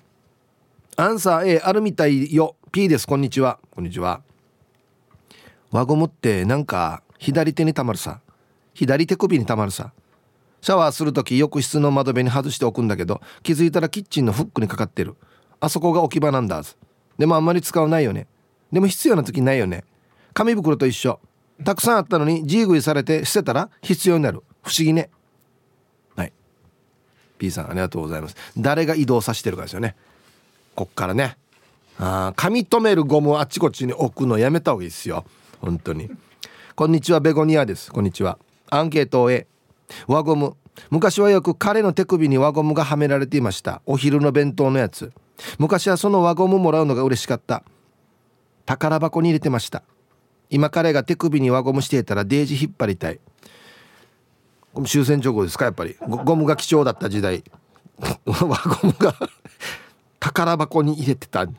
[0.96, 3.06] アンサー A あるみたいよ P です。
[3.06, 3.58] こんにちは。
[3.70, 4.20] こんにちは。
[5.70, 8.20] 輪ゴムってなんか左手にたまるさ。
[8.74, 9.92] 左手首にたまるさ。
[10.60, 15.14] シャワーする時浴室の窓辺に外しておくんだけど気づいたらキッチンのフックにかかってる。
[15.60, 16.62] あそこが置き場なんだ
[17.16, 18.26] でもあんまり使わないよね。
[18.70, 19.84] でも必要な時ないよね。
[20.34, 21.20] 紙袋と一緒。
[21.64, 24.42] たくさんあったのにジーグイされて捨てたら必要になる。
[24.62, 25.08] 不思議ね。
[26.16, 26.32] はい。
[27.38, 28.36] P さんありがとうございます。
[28.58, 29.96] 誰が移動させてるかですよね。
[30.74, 31.38] こっからね。
[31.98, 35.24] あ紙留めるゴムあっちこっちに置くのやめた方がいいですよ。
[35.60, 36.10] 本当に。
[36.76, 37.90] こんにちはベゴニアです。
[37.90, 38.38] こんにちは。
[38.70, 39.48] アンケート A
[40.06, 40.56] 輪ゴム。
[40.90, 43.82] 昔はよく彼の手首に輪ゴムがはめられていました。
[43.84, 45.12] お昼の弁当のやつ。
[45.58, 47.64] 昔はその輪ゴムもらうのが嬉しかった。
[48.64, 49.82] 宝箱に入れてました。
[50.50, 53.18] 今彼が手首に輪ゴムしていたらデージ引っ張りたい。
[54.86, 55.96] 終戦直後ですかやっぱり。
[56.00, 57.42] ゴムが貴重だった時代。
[58.24, 58.46] 輪ゴ
[58.86, 59.16] ムが
[60.20, 61.46] 宝箱に入れてた。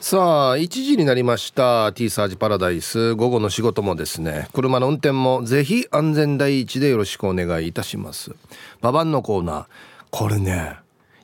[0.00, 1.92] さあ1時になりました。
[1.92, 3.14] T サージパラダイス。
[3.14, 4.48] 午後の仕事もですね。
[4.54, 8.34] 車の運転もぜひ安全第一でよろしくお願いいたします。
[8.80, 9.66] ババンのコーナー。
[10.10, 10.76] これね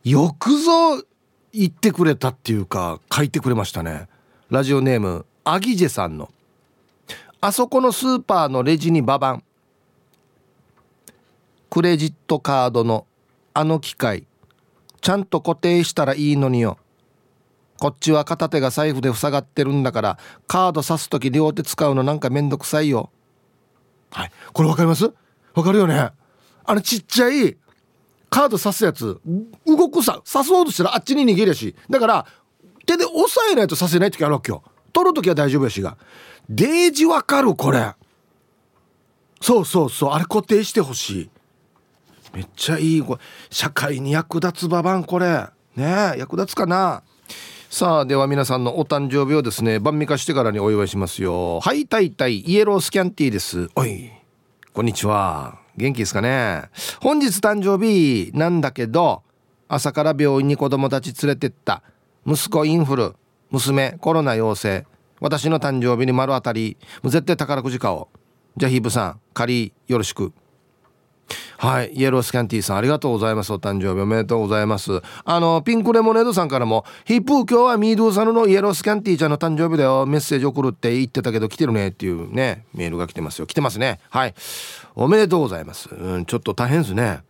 [0.02, 1.02] よくぞ
[1.54, 4.08] 言ってくれたっていうか書いてくれましたね。
[4.50, 6.30] ラジオネームアギジェさんの。
[7.40, 9.44] あそこのスーパーのレジにババン。
[11.70, 13.06] クレジットカードの
[13.54, 14.26] あの機械
[15.00, 16.78] ちゃんと固定したらいいのによ。
[17.78, 23.10] こっちは片手が財布で塞がってるんだからカード刺す時両手使うのなんかめんどくさいよ。
[24.10, 24.32] はい。
[24.52, 25.12] これ分かります？
[25.54, 26.10] わかるよね？
[26.64, 27.56] あのちっちゃい
[28.30, 29.20] カード刺すやつ
[29.66, 32.26] 動くさ刺そうとしたらあっちに逃げるしだから
[32.86, 34.62] 手で押さえないと刺せない時あるわけよ。
[34.92, 35.96] 取る時は大丈夫やしが。
[36.48, 37.94] デージわかるこれ。
[39.40, 40.10] そうそうそう。
[40.12, 41.30] あれ固定してほしい。
[42.34, 43.20] めっちゃいいこれ。
[43.48, 45.46] 社会に役立つばばんこれ。
[45.76, 47.02] ね役立つかな。
[47.70, 51.60] さあでは皆さんのお誕生日をですね晩味化してからにお祝いしますよ。
[51.60, 53.68] はいたいたいイエロースキャンティーです。
[53.76, 54.10] おい
[54.72, 55.58] こんにちは。
[55.76, 56.64] 元気ですかね。
[57.00, 59.22] 本日誕生日なんだけど
[59.68, 61.82] 朝から病院に子供たち連れてった
[62.26, 63.14] 息子インフル
[63.50, 64.86] 娘コロナ陽性。
[65.20, 68.18] 私の誕生日に丸当たりもう絶対宝くじ買おう。
[68.56, 70.32] じゃあヒープさん仮よろしく。
[71.58, 71.92] はい。
[71.94, 73.52] イエロースキャンティーさんありがとうございます。
[73.52, 75.00] お誕生日おめでとうございます。
[75.24, 80.06] あのピンクレモネードさんからもヒップー今日はミードゥーサルのイエロースキャンティーちゃんの誕生日だよ。
[80.06, 83.46] メッセージ送るって言ってたけど来てるねっていうねメールが来てますよ。
[83.46, 84.00] 来てますね。
[84.10, 84.34] はい。
[84.94, 85.88] おめでとうございます。
[85.90, 87.20] うんちょっと大変ですね。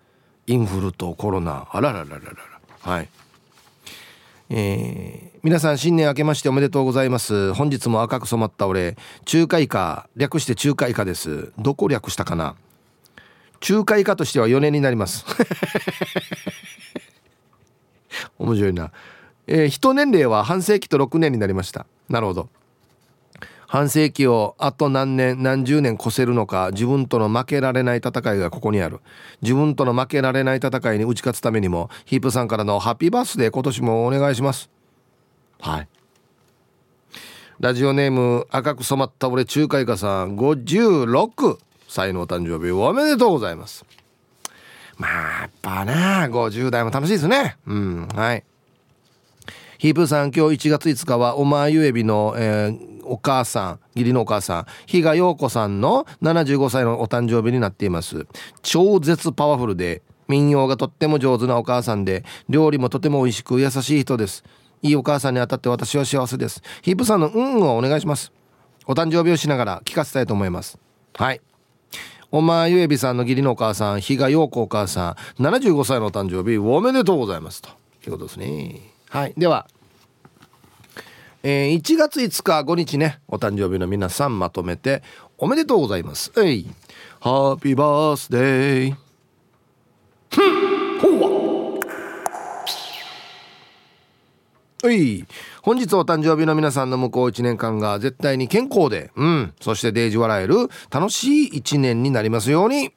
[0.47, 1.69] インフルとコロナ。
[1.71, 2.37] あらららららら。
[2.81, 3.09] はい。
[4.51, 7.55] えー、皆さん新年明けましておめでとうございます。
[7.55, 8.97] 本日も赤く染まった俺。
[9.25, 11.53] 中華以下略して中華以下です。
[11.59, 12.57] どこ略したかな。
[13.65, 15.25] 中華以下としては4年になります。
[18.39, 18.93] 面白いな。
[19.47, 21.87] えー、一年齢は半世紀と6年になりました。
[22.11, 22.51] なるほど。
[23.67, 29.01] 半世紀をあと何年何十年越せるのか自分との負けられない戦いがここにある。
[29.41, 34.69] 自分との負けられない戦いに打ち勝つためにもヒープさんからのハッピーバースデー今年もお願いします。
[35.63, 35.89] はい。
[37.61, 41.57] ラジオネーム赤く染まった俺中華イカさん56
[41.95, 43.85] 歳のお誕生日おめでとうございます。
[44.97, 45.93] まあやっぱね
[46.31, 47.57] 50代も楽しいですね。
[47.67, 48.45] うんはい。
[49.79, 58.27] ヒープさん今日1月5日はおまゆえびの、えー、お母さん義理のお母さん比嘉陽子さんの75歳のお誕生日になっています。
[58.63, 64.43] 超絶パワフルで民謡がとっても上手なお母さんで料理もとても美味しく優しい人です。
[64.83, 66.63] いいお母さんにあたって私は幸せです。
[66.83, 68.33] ヒープさんの運をお願いします。
[68.87, 70.79] お誕生日をしながら聞かせたいと思います。
[71.15, 71.41] はい。
[72.37, 77.69] お前ゆえびさんの義理のお母さん比嘉陽子お母さん75歳の誕生日おめでとうございますと。
[77.69, 78.81] いうことですね。
[79.09, 79.35] はい。
[79.39, 79.69] では
[81.45, 85.05] えー、1月5日5日ねお誕生日の皆さんまとめて
[85.39, 86.33] おめでとうございます。
[86.37, 86.67] えい。
[87.21, 90.74] ハッピーバースデー
[94.87, 95.27] わい。
[95.63, 99.55] 本日お誕生日の皆さんの向こう1年間が絶対に健康でうん。
[99.61, 102.93] そしてデージ笑える楽しい1年になりますように。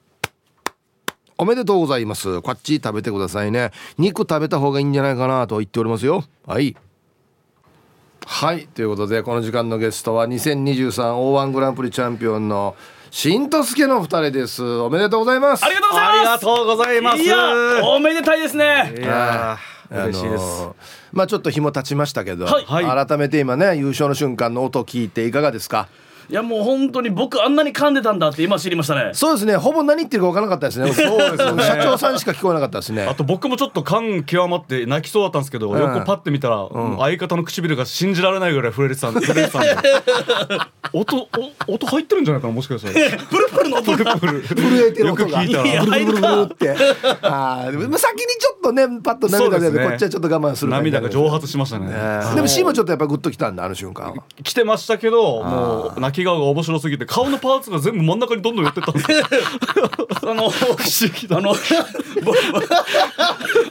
[1.40, 2.42] おめでとうございます。
[2.42, 3.72] こっち食べてくださいね。
[3.98, 6.24] 肉食べた方がいいんじゃないかなと言っておりますよ。
[6.46, 6.76] はい。
[8.26, 8.68] はい。
[8.68, 12.76] ということでこの時間のゲストは 2023O1 グランプリチャンピオンの
[13.12, 14.64] しんとすけの二人です。
[14.64, 15.64] おめでとうございます。
[15.64, 16.18] ありがとうございます。
[16.18, 17.24] ありがとうございます。
[17.24, 18.96] いやおめでたいですね。
[18.98, 19.58] いや
[19.92, 20.70] 嬉しいです。
[21.14, 25.88] まあちょっと日も経ちましたけど、はい、改めて今ね優勝の瞬間の音聞いていかがですか？
[26.30, 29.12] いやもう本当に僕あんなに噛んでたんだって今知りましたね。
[29.14, 29.56] そうですね。
[29.56, 30.92] ほぼ何言ってるか分からなかったですね。
[30.94, 31.64] そうですね。
[31.64, 33.04] 社長さんしか聞こえなかったですね。
[33.04, 39.70] あと僕もちょっと感極まって泣きそうだったんですけど、うん、横パッて見たら、うん、相方の唇が信じられないぐらい震えてたんで震えてたんで。
[40.94, 41.18] 音
[41.68, 43.18] お音入ってるんじゃないかなもしかしたら。
[43.18, 44.18] プルプルの音が。
[44.18, 44.44] 震
[44.86, 45.44] えてる音が。
[45.44, 45.86] よく聞いたら。
[45.86, 46.22] ブルブル。
[46.22, 46.76] ブルって。
[47.22, 47.90] ああ先に
[48.40, 51.88] ちょっとねパッと涙出て、ね、こっちはちょっと我慢する涙が蒸発しましたね。
[52.36, 54.14] でも C もちょっとやっぱグッときたんだあの瞬間
[54.44, 59.18] 来てましたけどもう泣き泣き顔が面白すぎて顔のパーツが全部真ん中にどんどん寄ってったんですよ。
[60.30, 60.78] あの不思
[61.20, 61.38] 議だ。
[61.38, 61.56] あの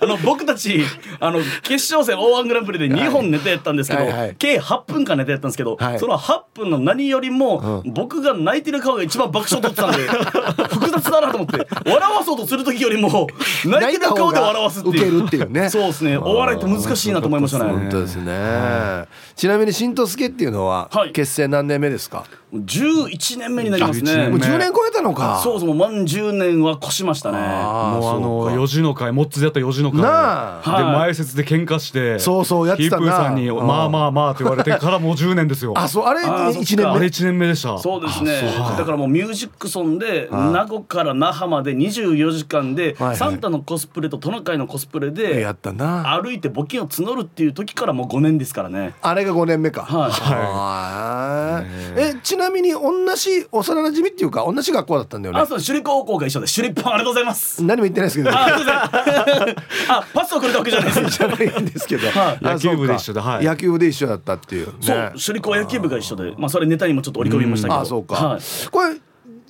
[0.01, 0.83] あの僕たち
[1.21, 4.21] あの決勝戦 O−1 グランプリで2本ネタやったんですけど、はいはい。
[4.21, 13.27] はい、計8分間ネタやったんですけど、はい、その8分の何よりも、うん、僕が泣いてる顔が一番爆笑取ってたんで 複雑だなと思って笑わそうとする時よりも
[13.65, 15.27] 泣いてる顔で笑わすっていう。
[15.27, 15.71] っていうね。
[15.71, 16.17] そうですね。
[16.17, 17.71] お笑いって難しいなと思いましたね。
[17.71, 22.25] 本当ですね、はい、ちなみにしんとすけっていうのは、結成何年目ですか？
[22.53, 24.29] 11年目になりますね。
[24.29, 25.40] もう10年超えたのか。
[25.42, 27.38] そうそう満10年は越しましたね。
[27.38, 30.01] もうあの四時の会モッツでやった四時の会。
[30.01, 30.79] なあ。
[30.79, 33.03] で前説で喧嘩してそうそうやってたな。
[33.05, 35.75] ヒープーさんに「まあまあまあ」って言われてからもう10年ですよ。
[35.77, 36.85] あそうあれ1年目？
[36.85, 37.77] あれ1年目でした。
[37.79, 38.42] そうですね。
[38.79, 46.16] だからもうミュージックソンで名護から那覇まで24時間でサンタのコスプレとトナカイのコスプレでやったな。
[46.22, 48.94] 歩いて募金を募るっていう時からもう5年ですからね。
[49.03, 49.83] あれが5年目か。
[49.83, 52.01] はい。
[52.01, 55.41] えちなみに同じ幼馴染っていうか同じ学校だったんだよね。
[55.41, 57.62] あそう首里高校が一緒で首里パンありがとうございます。
[57.62, 58.31] 何も言ってないですけど。
[58.37, 58.49] あ
[60.01, 61.19] あパスをくれたわけじゃないです。
[61.19, 67.81] じゃないんですけど、はい、野球部で一緒で、はい、野球部で一緒だったっていう、ね、そう首里高野球部が一緒でまあそれネタにもちょっと織り込みましたけど。
[67.81, 68.41] あそうか、はい、
[68.73, 68.97] これ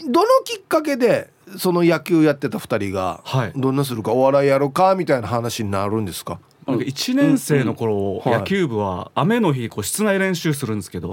[0.06, 3.22] どのきっかけでその野球やってた2人が
[3.56, 6.38] どんなするかお笑いやろうかみたいな話になるんですか？
[6.66, 11.12] なんか1年生の頃、野球部は雨の日こう室内練習するんですけど、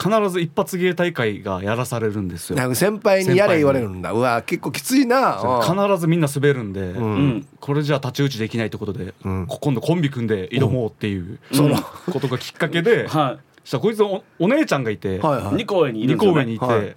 [0.00, 2.56] 必ず一発芸大会がやらされるんですよ。
[2.56, 4.12] なんか先輩にやれ言われるんだ。
[4.12, 5.60] うわ結構きついな。
[5.62, 11.76] 必ずみんな滑るんで、うん、これじゃ太刀打ちできないってことで、うん、今度コンビ組んで挑もうっていう、その。
[12.12, 16.96] ことがきっかけで、 はい、したこいつおお姉ちゃんがいて、はいはい、2校上にいるんいて、はい、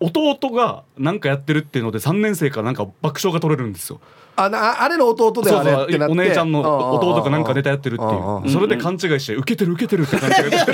[0.00, 4.00] 弟が何かやってるっていうので3年生からなんか爆笑が取れるんですよ。
[4.36, 6.60] あなあれの弟であれってお姉ちゃんの
[6.94, 8.50] 弟がなんかネタやってるっていう。
[8.50, 10.72] それで勘違いして受けてる受けてるって勘違いして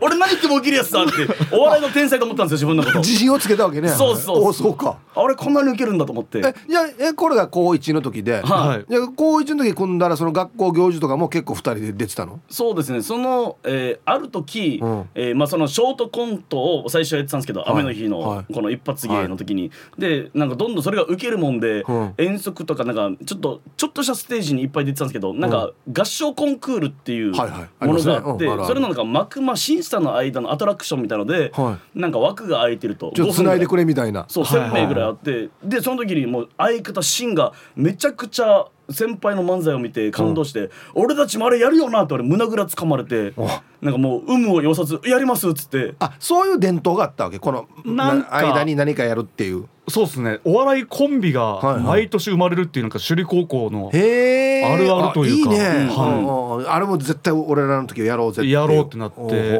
[0.00, 1.12] 俺何言っても受けるやつだって
[1.54, 2.98] お笑いの天才と思ったんですよ自分のこと。
[2.98, 3.88] 自信をつけたわけね。
[3.88, 4.98] そうそうおそうか。
[5.14, 6.38] あれこんなに受けるんだと思って。
[6.38, 12.40] えじゃえこれが高1の時で、はい、高1の時組んだらその学校行事とかも結構2人で出てたの？
[12.48, 13.02] そうですね。
[13.02, 19.68] その、えー、ある時、うん、えー、まあ、そのショートコントを最初やってたんですけど、はい、雨の日のこの一発芸の時に、は
[19.98, 27.38] い、でなんかどんどんそれが受けるもんで、うん、遠足とかなんかちょっとちょっとしたステージにいっぱい出てたんですけどなんか合唱コンクールっていうも
[27.80, 33.12] のがあって、それのなんか幕間審査の間のアトラクションみたいので、はい、なんか枠が空いてると。
[33.14, 34.26] ちょっと繋いでくれみたいな。
[34.28, 43.32] そう1,000名ぐらいあって、でその時にもう相方シンがめちゃくちゃ先輩の漫才を見て感動して、俺たちもあれやるよなって俺胸ぐらつかまれて
[43.80, 45.94] なんかもう有無を要さず「やります」っつって。
[45.98, 47.38] あそういう伝統があったわけ？
[47.38, 49.66] この間に何かやるっていう。
[49.88, 50.38] そうですね。
[50.44, 55.52] お笑いコンビが毎年生まれるっていうなんか首里高校のあるあるというか。
[55.52, 59.58] いいね、はい、あれも絶対俺らの時はやろうぜやろうってなって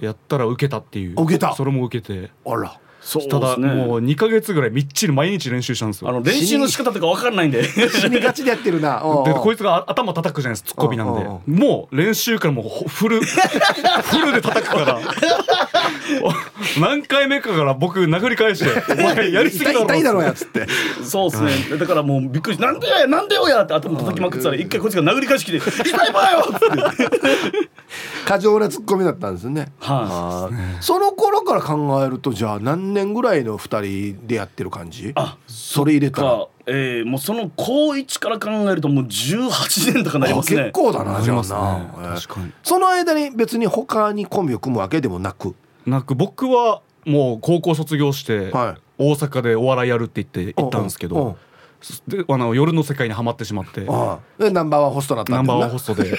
[0.00, 1.14] やったら受けたっていう。
[1.22, 1.54] 受けた。
[1.54, 2.30] それも受けて。
[2.44, 6.08] あらそうただもう2か月ぐらいみっちり毎日練習したんですよ。
[6.08, 7.64] あの練習の仕方とか分かんないんで。
[7.64, 9.02] 死にがちでやってるな。
[9.26, 11.24] でこいつが頭叩くじゃないですかツッコミなんで。
[11.46, 15.00] もう練習からもうフル フルで叩くから。
[16.80, 20.66] 何回目かから僕殴り返して「お前やりすぎだろ」痛いだろうやつって。
[21.02, 21.76] そうですね。
[21.78, 27.72] だからもうびっくりして「なんでやなんでよや」って頭叩きまくってたら一回こいつが殴り返しきて「痛いばよ!」って。
[28.24, 29.72] 過剰なツッコミだったんですね。
[29.80, 35.12] はい、その頃から考えるとじゃあ何年ぐらいの2人でやってる感じ？
[35.14, 36.46] あそれ入れたら。
[36.64, 40.60] えー、もうその高1から考えるともう18年とかなりますね。
[40.64, 42.52] 結構だなじゃあな、確かに。
[42.62, 45.56] その間に別に他にコンビを組むわけでもなく？
[45.86, 46.14] なく。
[46.14, 48.76] 僕はもう高校卒業して、大
[49.14, 51.36] 阪でお笑いやるって言って行ったんですけど、
[52.06, 53.80] であの夜の世界にはまってしまって。
[54.38, 56.16] でナンバーワンホストだったナンバーワンホストで、は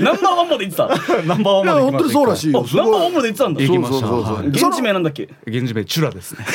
[0.00, 0.88] い、ナンバーワンまで行ってた。
[1.24, 1.98] ナンバーワンまで行きました。
[1.98, 2.66] 本当にそうらしいよ。
[2.74, 3.60] ナンバーワンまで行ってたんだ。
[3.62, 4.06] 行きました。
[4.06, 5.28] そうそうそう現地名なんだっけ？
[5.46, 6.46] 現地名チュラですね。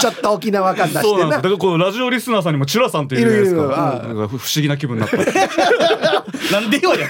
[0.00, 1.30] ちょっと沖縄感出してな。
[1.30, 5.16] だからこのラジオリスナーさんにもチュラさんっていうじゃないですか不思議な気分になった。
[6.52, 7.08] なんでよや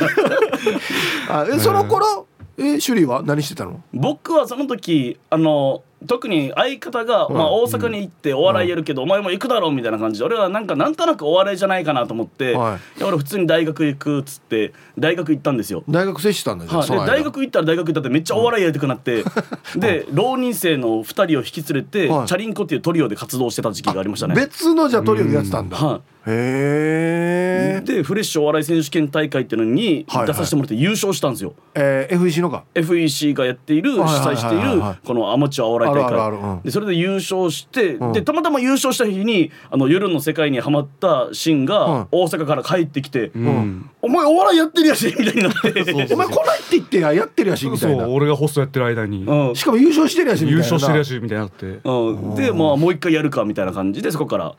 [1.28, 2.26] あその頃
[2.58, 3.80] えシュリーは何してたの？
[3.92, 15.84] 僕はその時あの特に相方が、まあ、大阪に行ってお笑いやるけど、お前も行くだろうみたいな感じで俺はなんかなんとなくお笑いじゃないかなと思って、はい、俺普通に大学行くっつって大学行ったんですよ。
[15.88, 19.24] 大学接したんだはい、で大学行ったら大学行ったってめっちゃお笑いやりたくなって、
[19.76, 24.34] で浪人生の2人を引き連れて、チャリンコっていうトリオで活動してた時期がありましたね。
[24.34, 36.58] 別のじゃトリオでやってたんだ、はいへえでフレッシュお笑い選手権大会っていうのに出させてもらって優勝したんですよ、えー、FEC のか？FEC がやっている主催しているこのアマチュアお笑い大あるあるあるうん。
[36.58, 38.12] 会でそれで優勝してん。
[38.12, 41.64] でたまたま優勝した日にあの夜の世界にハマったシンうん。
[41.64, 46.12] が大阪から帰ってきてうん「お前お笑いやってるやし」 みたいになって。
[46.12, 49.24] お前来ないって言ってややってるやしみたそいうな俺がホストやってる間に。
[49.24, 49.56] うん。
[49.56, 50.64] しかも優勝してるやしみたいな。
[50.64, 51.80] 優勝してるやしみたいになって。
[51.84, 54.54] うん、でまあもう一回やるかみたいな感じでそこから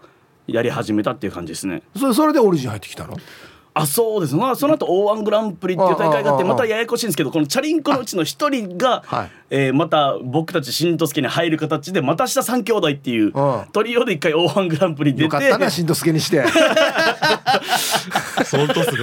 [0.47, 1.83] やり始めたっていう感じですね。
[1.97, 3.15] それそれでオリジン入ってきたの？
[3.75, 4.35] あそうです。
[4.35, 9.31] まあその後 O1 グランプリっていう大会があってまたややこしいんですけどこのチャリンコのうちの一人が、はい。
[9.49, 16.43] えーまた僕たち新とすけに入る形でまた下三兄弟っていううんトリオで一回 O1 グランプリ出よかってたなしんとすけにして。
[18.45, 18.97] 相当っすね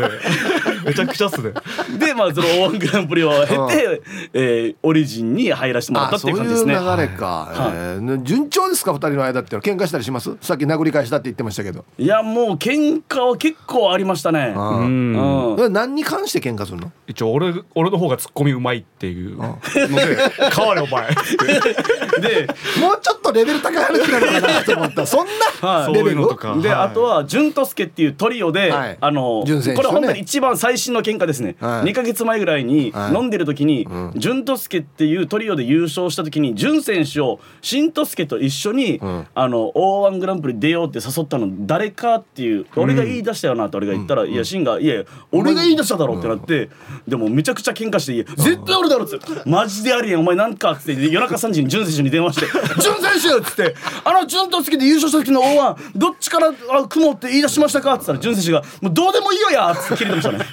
[0.91, 1.53] めちゃくちゃっすね。
[1.99, 6.75] でまあその O1 グランプリを経て、えーオリジンに入らせてもらったっていう感じですね。
[6.75, 7.73] 流れか、はい。
[7.75, 8.93] えー順調ですか？
[8.93, 10.37] 二人の間っていうのは喧嘩したりします？
[10.41, 14.53] さっき殴り返したって言ってましたけど、いやもう喧嘩は結構ありましたね。
[14.57, 15.55] うん。
[15.57, 16.93] それ何に関して喧嘩するの？
[17.07, 19.37] 一応俺俺の方がツッコミうまいっていう。
[19.37, 20.17] ので
[20.57, 21.09] 「変われお前」
[22.21, 22.47] で
[22.81, 25.07] もうちょっとレベル高い話なのかなと思った。
[25.07, 25.27] そん
[25.61, 25.95] なはい。
[25.95, 26.23] レベル？
[26.23, 26.79] そういで、はい。
[26.81, 28.99] あとは潤と助っていうトリオで、はい。
[29.01, 29.75] あのね。
[29.75, 46.71] これ本当に一番最新の喧嘩ですね、はい2か月前ぐらいにはい飲んでる時にん潤と助っていうトリオで優勝した時に潤選手を新と助と一緒に、んあの O1 グランプリ出ようって誘ったの誰かっていう俺が言い出したよなって俺が言ったら、いや新が「いやいや俺が言い出しただろ」ってなって、
[47.07, 52.47] でもめちゃくちゃ喧嘩して「いや絶対俺だろ」っつって「マジでありえんお前なんか」っつって夜中3時に潤選手に電話して
[52.83, 53.75] 「潤選手!」っつって
[54.05, 60.45] 「あの潤と助で優勝した時の O1 どっちからあ雲って言い出しましたか?」っつったら潤選手が「もうどうでもいいよや!」っつって切れてましたね。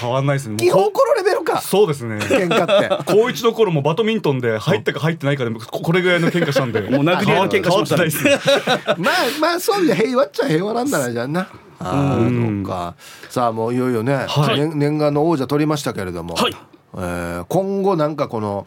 [0.00, 0.56] 変わんないですね。
[0.56, 1.60] 基本このレベルか。
[1.60, 2.16] そうですね。
[2.16, 3.12] 喧嘩って。
[3.12, 6.80] 高一の頃もバドミントンで入ったか入ってないかでここれぐらいの喧嘩したんで。
[6.82, 8.94] もう殴り合いの喧嘩しましたね変わってないですね。
[8.98, 11.40] まあまあそういう平和っちゃ平和なんだなじゃあな。
[11.40, 11.46] あ
[11.80, 12.94] あそうか。
[13.28, 14.58] さあもういよいよね、はい。
[14.58, 16.56] 念念願の王者取りましたけれども、はい。
[16.94, 18.66] えー今後なんかこの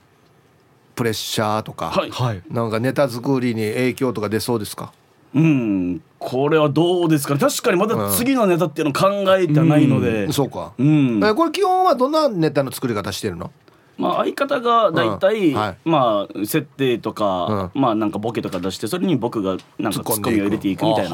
[0.95, 2.09] プレッシャーとか、はい。
[2.09, 2.41] はい。
[2.49, 4.91] なんかネタ作りに影響とか出そうですか？
[5.33, 7.39] うんこれはどうですかね。
[7.39, 9.07] 確かにまだ次のネタっていうの考
[9.37, 10.87] えてはないので、そうか、うん。
[10.87, 13.51] えーこれ基本はどんなネタの作り方してるの？
[13.97, 15.55] まあ、相方が大体、うん。
[15.55, 15.77] はい。
[15.85, 21.11] まあ設定とか、まあなんかボケとか出してそれに僕がなんかツッコミを入れていくみたいな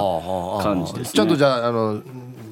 [0.64, 1.14] 感じですね。
[1.14, 2.02] ちゃんとじゃああの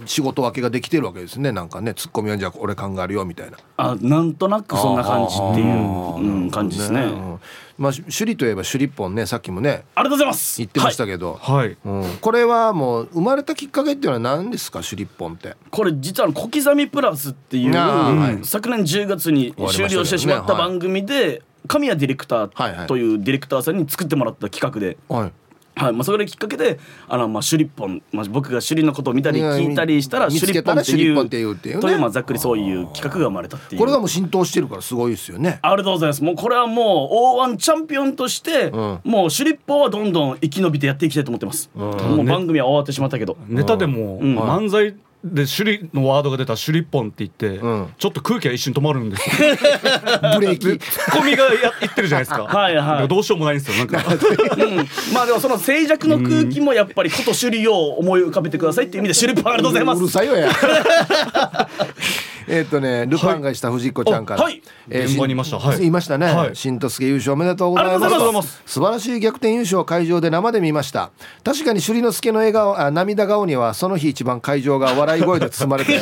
[0.05, 1.51] 仕事分けができてるわけですね。
[1.53, 3.57] なんかねツッコミはじゃあ俺考えるよみたいな。
[3.78, 5.76] あなんとなくそんな感じっていう
[6.18, 7.03] うん感じですね。
[7.03, 7.39] うん
[7.80, 10.58] まあ首里といえば首里本ねさっきもねありがとうございます。
[10.58, 11.78] 言ってましたはいけど、はい。
[11.86, 15.56] うん、これはもう生まれたきっかけっていうのは何ですか首里本って。
[15.72, 18.46] これ実は小刻みプラスっていう、はい。
[18.46, 20.70] 昨年10月に終了してしまったはい。
[20.70, 22.74] 番組で神谷ディレクタはいはい。
[22.74, 24.98] ーというディレクターさんに作ってもらった企画で。
[25.08, 25.32] はい
[25.80, 25.94] はい。
[25.94, 26.78] まあ、それがきっかけで
[27.08, 31.82] あの、まあ、シュリッポン、まあ、僕がシュリのことを見たり聞いたりしたら見シュリッポンっていうっていうっていうね。
[31.82, 33.80] というまあざっくりそういう企画が生まれたっていう。
[33.80, 35.60] これがもう浸透してるからすごいですよね。
[35.62, 36.24] ありがとうございます。
[36.24, 37.10] もうこれはも
[37.40, 39.00] う O1 チャンピオンとして、うん。
[39.04, 44.38] もうシュリッポンはどんどん生き延びてやっていきたいと思ってます、もう番組は終わってしまったけど、ネタでもん。
[44.38, 47.94] 漫才で首里のワードが出た首里ポンって言って、うん。
[47.98, 49.50] ちょっと空気が一瞬止まるんですよ。
[50.40, 50.78] ブレーキ。
[50.78, 52.44] ツッコミがや言ってるじゃないですか。
[52.44, 53.08] はいはい。
[53.08, 53.98] どうしようもないんですよなんか。
[53.98, 60.02] うん、まあでもその静寂の空気もやっぱりこと首里を思い浮かべてくださいっていう意味でシュリッポンありがとうございます。
[60.04, 60.50] うるさいよや
[62.50, 64.62] えっとねルパンがした藤子ちゃんから、はい。
[64.89, 65.60] えー現場にいました。
[65.60, 65.86] はい。
[65.86, 66.56] いましたね、はい。
[66.56, 67.95] 新とすけ優勝おめでとうございます。
[67.95, 68.62] ありがとうございます。
[68.66, 71.12] 素晴らしい逆転優勝を会場で生で見ました。
[71.43, 76.02] 確かに首里之助の笑顔あ涙顔にはその日一番会場が笑い声で包まれたよ。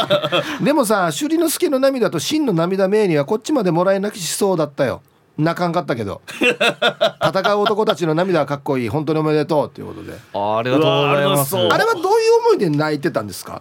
[0.62, 5.02] でもさ首里之助の涙と真の涙目にはこっちまでもらい泣きしそうだったよ。
[5.38, 6.20] 泣かんかったけど。
[7.24, 8.88] 戦う男たちの涙はかっこいい。
[8.88, 10.12] 本当におめでとうということで。
[10.34, 11.56] ありがとうございます。
[11.56, 13.60] あれはどういう思いで泣いてたんですか？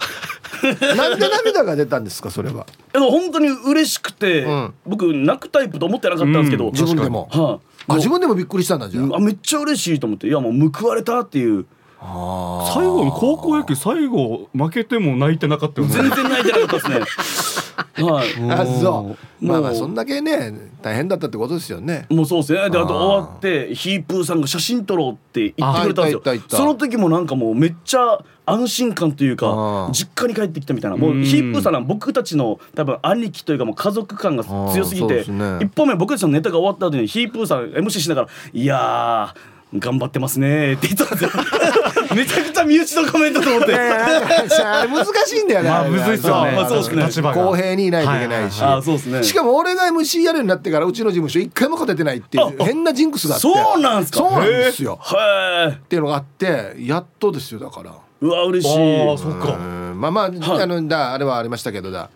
[0.95, 2.65] なんで涙が出たんですかそれは？
[2.93, 4.73] でも本当に嬉しくて、ん。
[4.85, 7.27] 僕泣くタイプと思ってなかったんですけど、うん自分でも。
[7.31, 9.19] はい、あ自分でもびっくりしたんだじゃあ。
[9.19, 11.65] めっちゃ嬉しいと思っていやもう報われたっていう。
[11.99, 15.93] あ最後の高校野球最後負けても泣いてなかったよね。
[15.93, 17.66] 全然泣いてなかったですね
[18.03, 18.51] はい。
[18.51, 19.45] あそう。
[19.45, 22.05] まあまあそんだけね大変だったってことですよね。
[22.09, 22.69] もうそうですね。
[22.69, 26.41] であと終わってヒープーさんが写真撮ろうって言ってくれたんですよ。
[26.49, 30.97] その時もなんかもうめっちゃ安心感というか実家に帰ってきたみたいな。
[30.97, 35.59] もうヒープーさんは僕たちの多分兄貴というかもう家族感が強すぎてね。
[35.61, 41.29] 一方目僕たちのネタが終わった後にヒープーさん MC しながら「いやー頑張ってますね」って言ったんですよ。
[42.15, 43.73] めちゃくちゃ身内のコメントと思って。
[43.75, 45.69] 難しいんだよね。
[45.69, 46.51] まあむずいっすよね。
[46.53, 47.05] まあそうっすね。
[47.05, 47.43] 立場が。
[47.45, 49.23] 公平にいないといけないし、あーそうですね。
[49.23, 53.47] しかも俺が MC やるようになってからうちの事務所一回も勝ててないっていう変なジンクスがあって。
[53.47, 54.19] そうなんすか？
[54.19, 54.99] そうなんですよ。
[55.03, 57.91] へえっていうのがあってやっとですよだから。
[58.19, 58.79] うわ嬉しあ
[59.11, 59.57] あいそっか。
[59.95, 60.29] まあまあ、あ
[60.65, 62.09] のだあれはありましたけどだ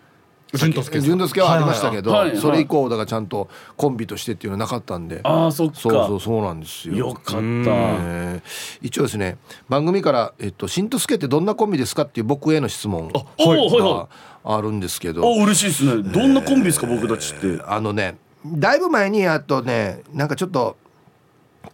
[0.58, 1.02] 潤之介さん。
[1.02, 2.40] 潤之介はありましたけど、はいはいはい。
[2.40, 5.20] それ以降だからちゃんとコンビとしてっていうのはなかったんで。
[5.24, 5.74] ああそっか。
[5.76, 6.94] そうそうそうなんですよ。
[6.94, 7.32] よかった。
[7.38, 8.42] えー
[8.82, 9.38] 一応ですね
[9.68, 14.08] 番組から「えっと、しんとすけってどんなコンビですか?」っていう僕への質問はいはいは
[14.44, 16.02] があるんですけど、あ嬉しいですね。
[16.02, 17.62] どんなコンビですか僕たちって。
[17.66, 20.76] あのねだいぶ前にあとねなんかちょっと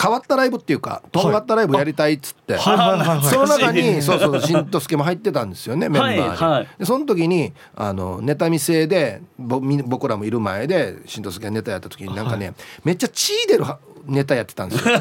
[0.00, 6.28] 変わったライブっていうかとんがったライブやりたいっつって、はい その中に懐 そうそうしんとすけも入ってたんですよねメンバーに、はい。
[6.36, 14.94] はいでその時にあのネタ見せでぼみ僕らもいる前でしんとすけがネタやった時になんかね、めっちゃ血出るはネタやってたんですよ。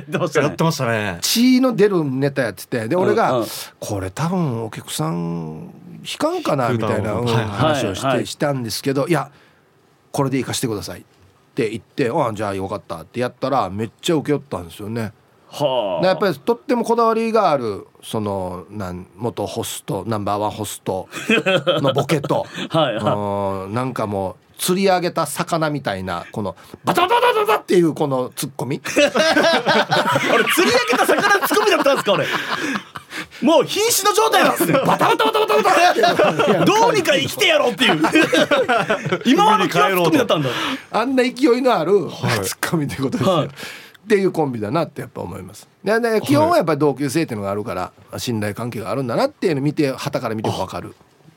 [0.00, 0.46] ってましたね。
[0.46, 1.18] やってましたね。
[1.20, 3.46] 血の出るネタやっててで俺が、うんうん。
[3.78, 5.70] これ多分お客さん
[6.02, 9.30] 引かんかなみたいな、うんはいはい話をして、したんですけどいや
[10.12, 11.00] これで行かしてください。
[11.00, 11.19] って
[11.56, 15.12] 言って「ああじゃあよかった」ってやったらめっちゃ受け負ったんですよね。
[15.48, 16.02] はあ。
[16.02, 21.08] でやっぱりとってもこだわりがあるそのなん元ホストナンバーワンホスト
[21.82, 28.80] のボケと はいはうんなんかもう釣り上げた魚みたいなこのバタバタバタバタっていうこのツッコミ。
[28.86, 32.26] 俺釣り上げた魚ツッコミだったんですか俺
[33.42, 38.00] もう瀕死の状態なんですね バタバタバタバタバタどうにか生きてやろうっていう。
[39.24, 40.48] 今までキャツッコミだったんだ。
[40.90, 41.92] あんな勢いのある
[42.42, 43.36] ツッコミということですよ。
[43.36, 43.46] はい。
[43.46, 43.50] っ
[44.08, 45.68] ていうコンビだなってやっぱ思います。
[45.84, 50.94] でで基本はやっぱり同級生っていうのがあるから信頼関係があるんだなっていうのを見て旗から見ても分かる。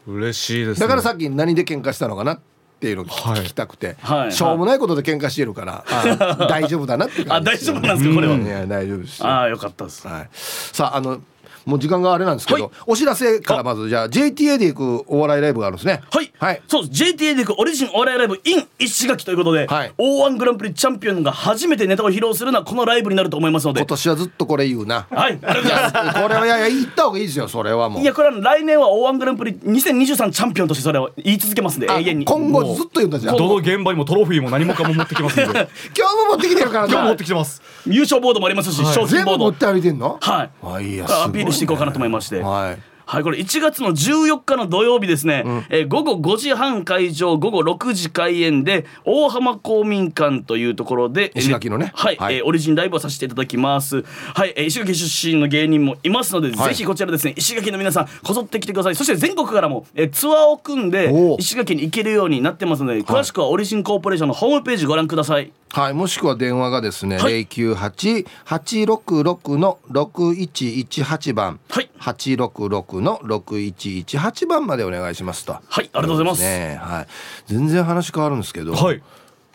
[0.07, 0.81] 嬉しいですね。
[0.81, 2.39] だからさっき何で喧嘩したのかなっ
[2.79, 4.31] ていうのを聞き,、たくて、はい。
[4.31, 8.35] しょうもないことで喧嘩してるから、 あ大丈夫だなって感じですよあ大丈夫なんですかこれは。
[8.35, 10.07] いや大丈夫ですあよかったです。
[10.07, 11.21] はい、さああの
[11.65, 12.71] もう時間があれなんですけど、はい。
[12.87, 16.01] お知らせからまずじゃあ JTA で行くお笑いライブがあるんですね。
[16.11, 16.61] はい、はい。
[16.67, 17.03] そうです。
[17.03, 19.93] JTA で行くオリジンお笑いライブ in 石垣ということで、はい。
[19.97, 23.81] O1 グランプリチャンピオンが初めてネタを披露するのはこのライブになると思いますので。
[23.81, 25.07] 今年はずっとこれ言うな。
[25.09, 25.31] はい。
[25.31, 26.21] ありがとうございます。
[26.21, 28.01] これはいやいや言った方がいいですよそれはもう。
[28.01, 31.89] いやこれは来年は O1 グランプリ2023チャンピオンとしてそれを言い続けますんで。
[31.89, 33.37] あ永遠に今後ずっと言うんだじゃん。
[33.37, 39.45] どの現場にもトロフィーも何もかも持ってきますんで 今日も持ってきてるから今日も持なってきてます優勝ボードもありますし、賞金ボード。
[39.45, 40.17] 持って歩いてんの？
[40.21, 40.49] はい。
[40.63, 42.39] あいやアピールしていこうかなと思いまして。
[42.39, 51.91] はいはい、これ1月の14日の土曜日ですね、えー午後5時半会場午後6時開演で大浜公民館というところで石垣のね。
[51.93, 52.37] はい、はい。
[52.37, 54.03] えーオリジンライブをさせていただきます。
[54.33, 56.69] はい、えー石垣出身の芸人もいますので、はい。
[56.69, 58.95] ぜひこちらですね石垣の皆さんこぞって来てください。
[58.95, 65.51] そして全国からも、えーツアーを組んで石垣に行けるようになってますので詳しくはオリジンコーポレーションのホームページご覧ください。
[65.73, 67.47] はいもしくは電話がですね、はい。
[67.47, 71.89] 098-866の6118番、はい。
[71.99, 75.53] 866の6118番までお願いしますと。
[75.53, 77.07] はいありがとうございます、ねはい。
[77.47, 79.01] 全然話変わるんですけど、はい。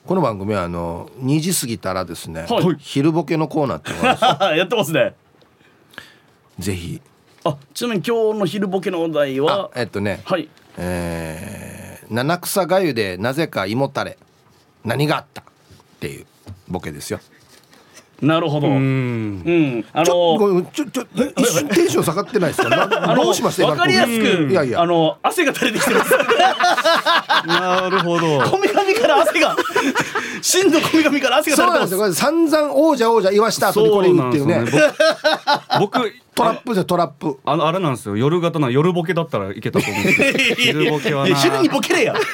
[0.07, 2.77] この番組はあの2時過ぎたらですね、はい。
[2.79, 3.93] 昼ボケのコーナーって
[4.59, 5.15] やってますね。
[6.59, 7.01] ぜひ。
[7.45, 10.49] あちなみに今日の昼ボケのお題あはえっとね、はい。
[10.77, 11.79] えー
[12.11, 14.17] 七草がゆでなぜか胃もたれ。
[14.83, 15.43] 何があった？
[15.43, 15.45] っ
[16.01, 16.27] ていう
[16.69, 17.21] ボケですよ。
[18.21, 18.67] なるほど。
[18.67, 19.37] ううん。
[19.39, 21.05] んあちょのごめんちょちょ
[21.37, 22.69] 一瞬テンション下がってないですか？
[22.89, 23.67] なあのどうしました？
[23.69, 24.81] わかりやすくいやいや。
[24.83, 26.11] あの汗が垂れてきてます。
[27.47, 28.41] なるほど。
[28.51, 29.57] こめかみから汗が
[30.43, 31.99] 真のこめかみから汗がそう垂れてます。
[31.99, 32.29] なんですよ。
[32.29, 34.65] これ散々王者王者言わした後にこれ言うっていうね。
[35.79, 37.39] 僕トラップじゃトラップ。
[37.45, 38.17] あのあれなんですよ。
[38.17, 40.33] 夜型な夜ボケだったらいけたと思うんですけ
[40.73, 41.35] ど 昼ボケはな。
[41.35, 42.15] 昼にボケれや。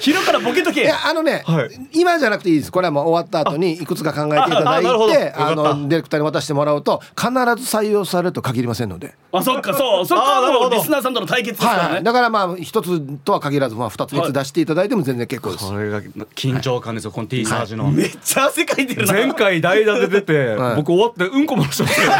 [0.00, 1.70] 昼からボケとけいやあのね、はい。
[1.92, 2.72] 今じゃなくていいです。
[2.72, 7.34] これはもう終わった後にいくつか考えていただいて あのディレクターに渡してもらうと必ず
[7.76, 10.06] 採用されると限りませんので、あそっかそう。
[10.06, 10.70] そっかあなるほど。
[10.70, 11.94] もうリスナーさんとの対決ですからね。
[11.94, 17.90] はい、だからまあ一つとは限らずまあ二つ三つ出していただいても全然結構です、これが緊張感ですよこの T サージの。
[17.90, 19.12] めっちゃ汗かいてるな。
[19.12, 20.76] 前回代打で出てはい。
[20.76, 22.12] 僕終わってうんこ漏らしてますよ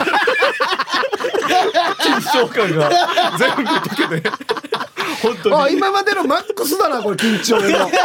[1.98, 2.90] 緊張感が
[3.38, 4.30] 全部溶けて。
[5.22, 5.54] 本当に。
[5.56, 7.62] あ今までのマックスだなこれ緊張の。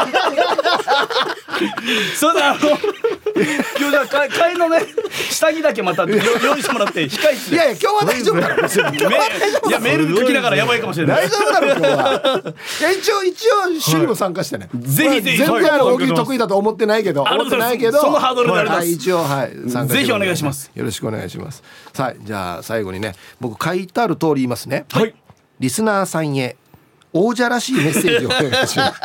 [2.16, 4.80] そうだあの今日じゃ替えのね
[5.30, 6.10] 下着だけまたよ
[6.44, 7.56] 用意してもらって控室で。
[7.56, 8.48] いやいや今日は大丈夫だ。
[8.50, 8.56] ろ
[9.70, 11.28] いやメール書きながらやばいかもしれない。
[11.28, 12.42] 大丈夫だろ今日は。
[12.92, 15.38] 一応一応趣味も参加してね、ぜひぜひ。
[15.38, 18.80] 全然あのはい大喜利得意だと思ってないけど思ってないいけどそのハードルであります。
[18.80, 20.72] はい一応はい参加ぜひお願いします。
[20.74, 21.64] よろしくお願いします。
[21.94, 24.86] さあじゃあ最後にね僕書いてある通り言いますね。
[24.92, 25.14] はい。
[25.60, 26.56] リスナーさんへ
[27.14, 29.02] 王者らしいメッセージをお願いします。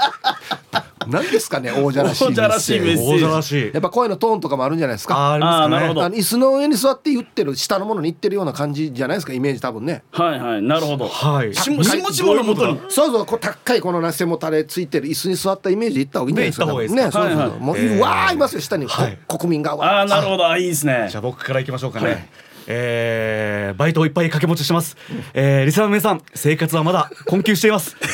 [1.09, 3.25] 何ですかね王者らしいメッセージ。
[3.25, 5.17] 王者らやっぱ声のトーンとかもあるんじゃないですか。
[5.17, 5.75] あありますかね。
[5.77, 6.01] なるほど。
[6.03, 10.03] 椅子の上に座って言ってる下のものに言ってるような感じじゃないですかイメージ多分ね。
[10.11, 10.63] はいはい。
[10.63, 11.07] なるほど。
[11.09, 11.55] はい。
[11.55, 12.81] しもしもしものもとに。
[12.89, 19.19] そうそうこう高いこのな背もたれついてる椅子に座ったイメージで行った方がいいんじゃないですかね行った方がいいですかねそうそうそう、はいはいもう、えーわーいますよ下に、こはい。
[19.29, 19.73] 国民が。
[19.73, 20.49] あわーあなるほど。
[20.49, 21.09] あいいですね。
[21.11, 22.29] じゃあ僕からいきましょうかね、
[22.67, 24.97] えー、バイトをいっぱい掛け持ちしてます、
[25.35, 27.97] えー、リスナーの皆さん生活はまだ困窮しています。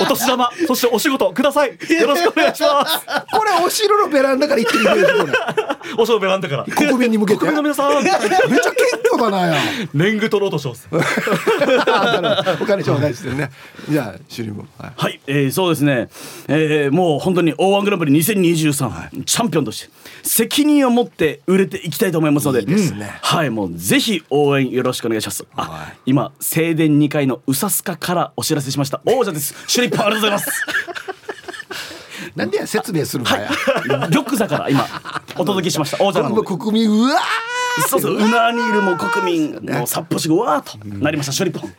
[0.00, 1.70] お年玉そしてお仕事ください。
[1.70, 3.06] よろしくお願いします。
[3.30, 4.84] これお城のベランダから行ってる
[5.98, 6.64] お城のベランダから。
[6.64, 7.38] 国民に向けて？
[7.38, 8.02] 国民の皆さん。
[8.02, 8.28] めちゃ謙
[9.12, 9.54] 虚だなや
[9.92, 10.88] 年貢取ろうとします。
[12.62, 13.50] お金ちょうだいですよね。
[13.88, 14.66] じゃあ主任も。
[14.78, 16.08] はい、はい、えー、そうですね、
[16.48, 19.90] えー、もう本当に O1 グランプリ2023、はい、チャンピオンとして
[20.22, 22.60] 責任を持って売れていきたいと思いますので。
[22.60, 23.50] いいですね、はい。
[23.50, 25.44] もうぜひ応援よろしくお願いします。
[25.56, 29.00] あ、はい、今正殿2階のうさすかからお知らせしました。
[29.04, 29.54] 王者です。
[29.66, 31.21] シュリップありがとうございます
[32.36, 34.86] なんで説明するかや、は座から今
[35.36, 36.02] お届けしました。
[36.02, 36.46] 王者なので。
[36.46, 37.20] 国民うわ
[37.88, 38.16] そうそう。
[38.16, 41.32] うなにいるも国民もう札幌市がうわーとなりました。
[41.32, 41.74] シュリッポン。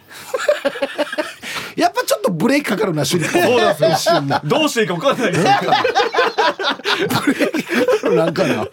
[1.76, 3.42] やっぱちょっとブレーキかかるなシュリッポン。
[3.44, 4.22] そうですよ。
[4.44, 5.32] どうしていいか分かんない。
[5.32, 8.58] ですブレーキかかるなんかな。
[8.58, 8.66] は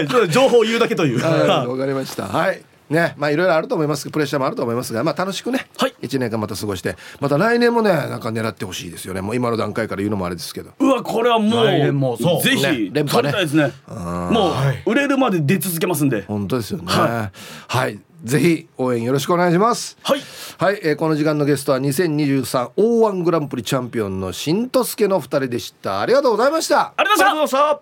[0.00, 0.28] い。
[0.28, 1.22] 情報を言うだけという。
[1.22, 2.24] わかりました。
[2.26, 3.14] はいね。
[3.16, 4.10] まあいろいろあると思います。
[4.10, 9.20] プレッシャーもあると思いますがまあ楽しくね、はい、1年間また過ごしてまた来年もねなんか狙ってほしいですよね。
[9.20, 10.70] もう今の段階から言うのもあれですけど。
[10.78, 12.42] うわこれはもうもそう。
[12.42, 13.32] ぜひ、ね、連覇ね。
[13.32, 13.72] たいですね。
[13.88, 14.52] も
[14.86, 16.22] う売れるまで出続けますんで。
[16.22, 16.84] 本当ですよね。
[16.86, 17.98] はい、はい。
[18.24, 19.96] ぜひ応援よろしくお願いします。
[20.02, 20.20] はい。
[20.58, 26.00] はい、えー、この時間のゲストは 2023O1 グランプリチャンピオンの新とすけの二人でした。
[26.00, 26.92] ありがとうございました。
[26.96, 27.80] ありがとうございました。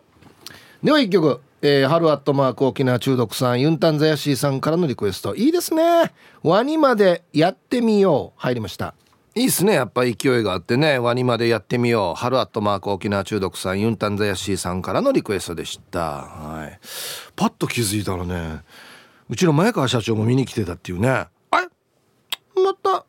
[0.82, 5.34] では一曲えー、春アットマーク沖縄中毒さんユンタンザヤシーさんからのリクエスト。
[5.34, 6.12] いいですね。
[6.42, 8.40] ワニまでやってみよう。
[8.40, 8.94] 入りました。
[9.34, 9.74] いいっすね。
[9.74, 10.98] やっぱ勢いがあってね。
[10.98, 12.20] ワニまでやってみよう。
[12.20, 16.00] 春アットマーク沖縄中毒さんユンタンザヤシーさんからのリクエストでした。
[16.00, 16.78] はい。
[17.34, 18.60] パッと気づいたらね
[19.28, 21.08] うちの前川社長も見に来てたっていうね。
[21.08, 21.28] あ
[21.60, 21.68] れ？
[22.62, 23.04] また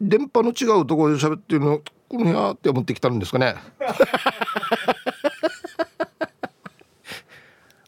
[0.00, 3.54] 電波の違うところで喋ってるのこのやって思ってきたんですかね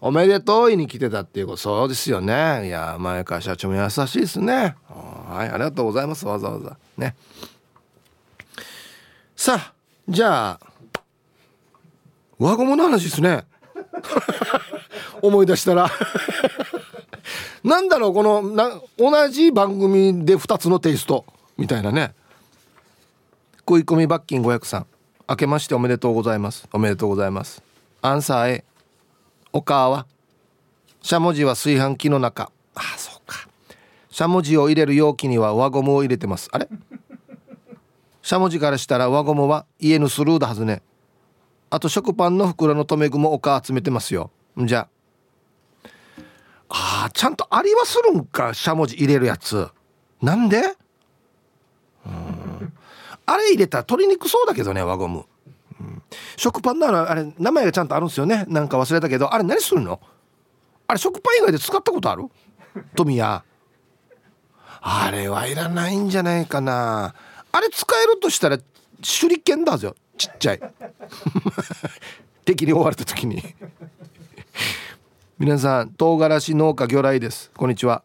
[0.02, 2.66] おめでとうに来てたっていうことそうですよね。
[2.66, 4.76] いや前川社長も優しいですね。
[4.88, 6.26] はいありがとうございます。
[6.26, 6.78] わざわざ。
[6.96, 7.14] ね。
[9.36, 9.72] さあ
[10.08, 10.60] じゃあ
[12.38, 13.44] 輪ゴムの話ですね。
[15.20, 15.90] 思い出したら。
[17.62, 21.26] なんだろうこのな同じ番組で2つのテイスト。
[21.58, 22.14] みたいなね。
[23.58, 24.86] 食い込み罰金500さん。
[25.28, 26.66] 明けましておめでとうございます。
[26.72, 27.62] おめでとうございます。
[28.00, 28.69] アンサー A
[29.52, 30.06] お母は。
[31.02, 32.50] しゃもじは炊飯器の中。
[32.74, 33.48] ああそうか。
[34.10, 36.48] しゃもじを入れる容器には輪ゴムを入れてます。
[36.52, 36.68] あれ？
[38.22, 40.82] しゃもじからしたら輪ゴムは家のスルーだはずね。
[41.70, 44.30] あと食パンの袋の留め具もお母集めてますよ。
[44.58, 44.88] じゃ。
[46.68, 49.68] ああちゃんとありはするんかしゃもじ入れるやつ。
[50.22, 50.76] なんで？
[52.06, 52.72] うん。
[53.26, 55.24] あれ入れたら取りにくそうだけどね輪ゴム。
[56.36, 58.44] 食パンならあれ名前がちゃんとあるんですよね。
[58.48, 59.32] なんか忘れたけど。
[59.32, 60.00] あれ何するの？
[60.86, 62.24] あれ食パン以外で使ったことある？
[62.96, 63.42] 富谷
[64.82, 67.14] あれはいらないんじゃないかな。
[67.52, 68.64] あれ使えるとしたら手
[69.26, 70.60] 裏剣だぞちっちゃい。
[72.44, 73.42] 敵に追われた時に。
[75.38, 77.50] 皆さん唐辛子農家魚雷です。
[77.56, 78.02] こんにちは。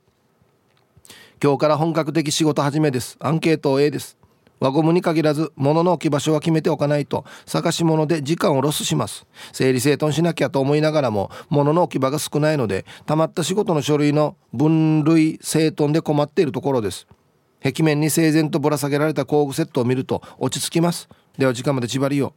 [1.43, 3.17] 今日から本格的仕事始めです。
[3.19, 4.17] アンケート A です。
[4.59, 9.25] 輪ゴムに限らず物の置き場所は決めておかないと探し物で時間をロスします。
[9.51, 17.07] 整理整頓しなきゃと思いながらも物の置き場が少ないのでたまった仕事の書類の分類整頓で困っているところです。
[17.63, 21.09] 壁面に整然とぶら下げられた工具セットを見ると落ち着きます。
[21.37, 22.33] では時間まで縛りよ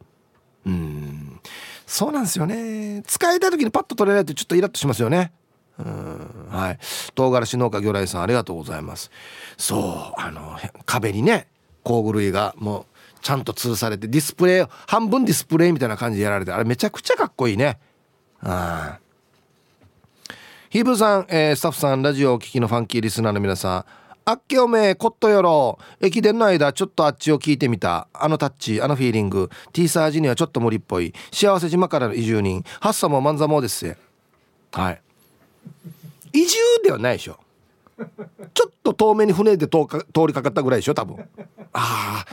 [0.65, 1.39] ううん。
[1.85, 3.03] そうなんですよね。
[3.05, 5.31] 使いたい時にパッと取れないとちょっとイラッとしますよね。
[5.77, 6.47] うん。
[6.49, 6.79] はい。
[7.15, 9.11] 唐辛子農家魚雷さんありがとうございます。
[9.57, 11.47] そうあの壁にね
[11.83, 12.85] 工具類がもう
[13.21, 17.79] ちゃんと通されてディスプレイ半分ディスプレイみたいな感じでやられてあれめちゃくちゃかっこいいね。
[18.41, 18.99] あ
[20.69, 23.85] ヒブさん、えー、スタッフさんラジオを聴きのファンキーリスナーの皆さん
[24.29, 25.79] あっけおめえこっとよろ。
[25.99, 28.07] 駅伝の間ちょっとあっちを聞いてみた。
[28.13, 29.49] あのタッチあのフィーリング。
[29.73, 31.15] T サージにはちょっと無理っぽい。
[31.31, 32.63] 幸せ島からの移住人。
[32.79, 33.97] ハッサも万座もです
[34.71, 35.01] はい。
[36.31, 37.39] 移住ではないでしょ。
[38.53, 41.17] ちょっと遠目に船で通か通りかかったぐらいでしょ多分。
[41.73, 42.25] あ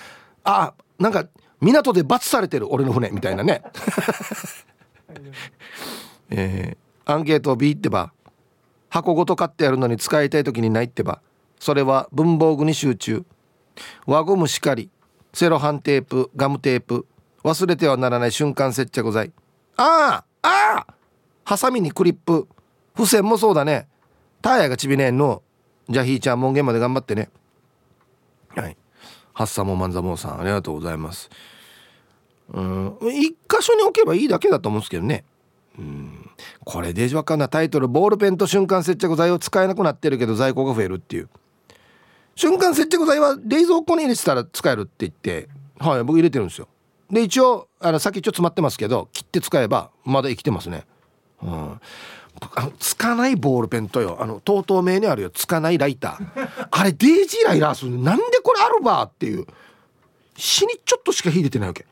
[0.45, 1.27] あなんか
[1.61, 3.63] 港で罰されてる俺の船みたいなね。
[6.31, 8.13] えー、アンケートを B ってば
[8.89, 11.21] 箱ごと買ってやるのに使いたい時にないってば
[11.59, 13.25] それは文房具に集中。
[14.07, 14.91] 輪ゴムしかり
[15.33, 17.07] セロハンテープガムテープ
[17.45, 19.33] 忘れてはならない瞬間接着剤。
[19.77, 20.95] ああああ
[21.45, 22.49] ハサミにクリップ。
[22.97, 23.89] 付箋もそうだね。
[24.41, 25.43] タイヤがちびねんの。
[25.89, 27.31] じゃあひーちゃん門限まで頑張ってね。
[28.55, 28.77] はい。
[29.33, 31.31] ハッサモマンザモーさんありがとうございます。
[32.53, 32.97] うん。
[33.03, 35.25] 一箇所に置けばいいだけだと思うんですけどね。
[35.79, 36.31] うん。
[36.65, 41.29] これデジわかんなタイトルボールペンと瞬間接着剤を使えなくなってるけど在庫が増えるっていう。
[42.35, 46.69] 瞬間接着剤は冷蔵庫に入れてたら使えるって言ってはい僕入れてるんですよ。
[47.11, 50.85] で一応あの先っちょ詰まってますけど切って使えばまだ生きてますね。
[51.43, 51.81] うん。
[52.55, 54.19] あのつかないボールペンとよ。
[54.21, 55.31] あの TOTO 名にあるよ。
[55.31, 56.69] つかないライター。
[56.71, 59.47] あれデイジーライラーするなんでこれあるばっていう。
[60.37, 61.87] 死にちょっとしか秀でてないわけ。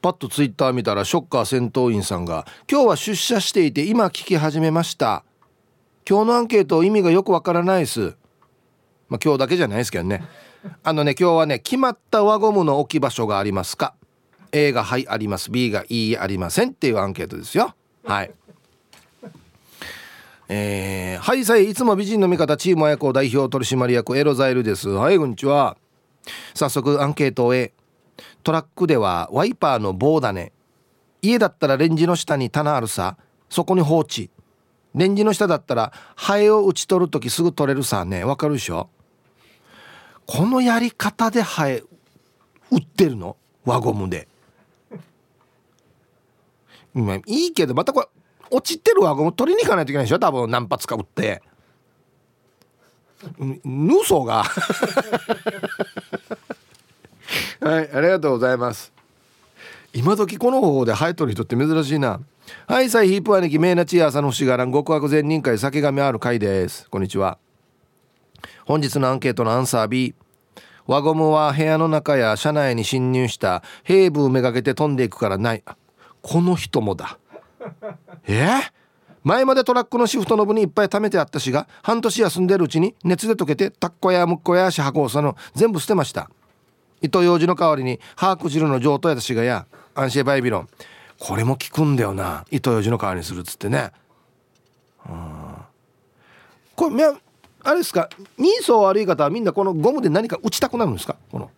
[0.00, 5.24] パッとツイッター見たらショッカー戦闘員さんが「今日は出社していて今聞き始めました」
[6.08, 8.14] 「今日のアンケート意味がよくわからないです」
[9.08, 10.24] まあ今日だけじゃないですけどね。
[10.82, 13.94] あのね今日はね決まった輪ゴムの置き場所がありますか
[14.52, 15.50] ？A が「はい」あります。
[15.50, 17.74] B が「いい」ありませんっていうアンケートですよ。
[18.04, 18.32] はい。
[20.48, 24.88] えー、はいさいいつも美人の味方チーム親子代表取締役エロザイルです。
[24.88, 25.76] はいこんにちは。
[26.54, 27.72] 早速アンケートを終え
[28.44, 30.52] トラックではワイパーの棒だね。
[31.20, 33.16] 家だったらレンジの下に棚あるさ。
[33.50, 34.30] そこに放置。
[34.94, 38.22] レンジの下だったらハエを打ち取る時すぐ取れるさね。
[38.22, 38.88] わかるでしょ？
[40.26, 41.82] このやり方でハエ
[42.70, 43.36] 売ってるの？
[43.64, 44.28] 輪ゴムで。
[47.26, 48.06] いいけどまたこれ
[48.50, 50.18] 落ちてる輪ゴム取りに行かないといけないでしょ？
[50.18, 51.42] 多分何発か打って。
[53.64, 54.44] ヌソが。
[57.60, 58.92] はいありがとうございます。
[59.92, 62.20] 今時この方法で生えとる人って珍しいな。
[62.68, 66.88] はいサイヒープ兄貴メイナチア朝の星がらん極悪善人会酒神ある会です。
[66.90, 67.38] こんにちは。
[68.66, 70.14] 本日のアンケートのアンサー B
[70.86, 75.64] 輪ゴムは部屋の中や車内に侵入した兵部めがけて飛んでいくからない。
[76.22, 77.18] この人もだ。
[78.28, 78.48] え、
[79.24, 86.30] 前までトラックのシフトの部にいっぱい貯めてあったしが半年休んでるうちに熱で溶けてタッコやムッコや足箱をその全部捨てました。
[87.02, 90.68] 糸ようじの代わりにハーク汁の上等やったしがやアンシェバイビロン。
[91.18, 93.90] これも効くんだよな糸ようじの代わりにするっつってね。
[96.74, 97.04] これ
[97.62, 98.08] あれですか？
[98.38, 101.16] 人相悪い方はみんなこのゴムで何か打ちたくなるんですか？
[101.32, 101.50] この。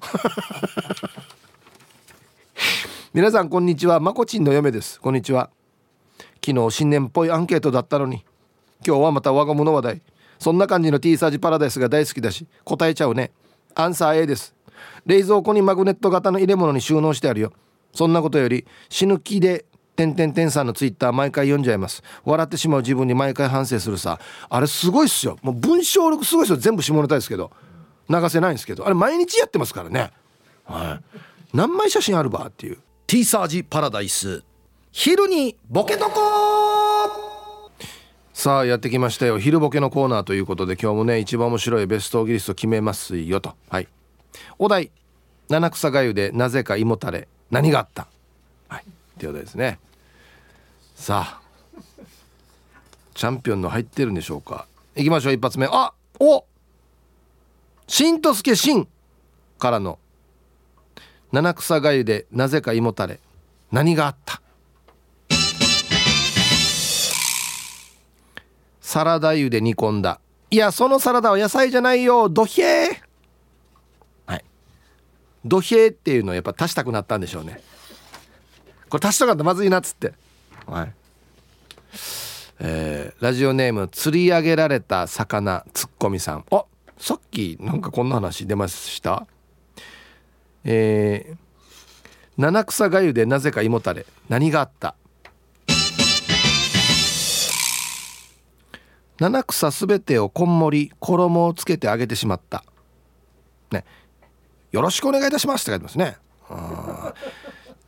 [3.12, 3.98] 皆さんこんにちは。
[3.98, 5.00] まこちんの嫁です。
[5.00, 5.50] こんにちは。
[6.46, 8.24] 昨日新年っぽいアンケートだったのに
[8.86, 10.02] 今日はまた我が物話題。
[10.38, 13.32] そんな感じの T サージパラダイスが大好きだし答えちゃうね。
[13.74, 14.54] アンサー A です。
[15.06, 17.52] 冷蔵庫にマグネット型の入れ物に収納してあるよ。
[17.92, 19.64] そんなことより死ぬ気で
[19.96, 22.04] てんてんてんさんのツイッター毎回読んじゃいます。
[22.24, 24.20] 笑ってしまう自分に毎回反省するさ。
[24.48, 25.36] あれすごいっすよ。
[25.42, 26.58] もう文章力すごいっすよ。
[26.58, 27.50] 全部下ネタですけど。
[28.08, 28.86] 流せないんですけど。
[28.86, 30.12] あれ毎日やってますからね。
[30.64, 31.56] はい。
[31.56, 32.78] 何枚写真あるばっていう。
[33.10, 34.44] T サージパラダイス。
[34.92, 37.72] 昼にボケとこ
[38.32, 39.40] さあやってきましたよ。
[39.40, 43.54] 昼ボケのコーナーということで今日もね一番面白いベストオギリスト決めますよと。
[43.68, 43.88] はい。
[44.60, 44.92] お題。
[45.48, 47.26] 七草がゆでなぜか胃もたれ。
[47.50, 48.06] 何があった。
[48.68, 48.84] はい。
[48.84, 48.86] っ
[49.18, 49.80] ていうことですね。
[50.94, 51.40] さあ。
[53.14, 54.68] チャンピオンの入ってるんでしょうか。
[54.94, 55.66] いきましょう一発目。
[55.66, 56.44] あお！
[57.88, 58.86] しんとすけしん
[59.58, 59.98] からの
[61.32, 63.20] 七草がゆでなぜか胃もたれ。
[63.70, 64.42] 何があった？
[68.80, 70.20] サラダ油で煮込んだ。
[70.50, 72.28] いやそのサラダは野菜じゃないよ。
[72.28, 72.96] ドヒェー。
[74.26, 74.44] はい。
[75.44, 77.60] ドヒェーっていうのをやっぱ足したくなったんでしょうね。
[78.88, 80.12] これ足したかったまずいなっつって。
[80.66, 80.92] はい。
[82.58, 86.44] えー、ラジオネーム釣り上げられた魚ツッコミさん。
[86.50, 86.64] あ
[86.98, 89.28] さっきなんかこんな話出ました？
[90.64, 91.36] えー、
[92.36, 94.06] 七草がゆでなぜか胃もたれ。
[94.28, 94.94] 何があった？
[99.18, 102.64] 七草すべてをこんもり衣をつけてあげてしまった。
[103.70, 103.84] ね。
[104.72, 106.16] よろしくお願いいたしますって書いてますね。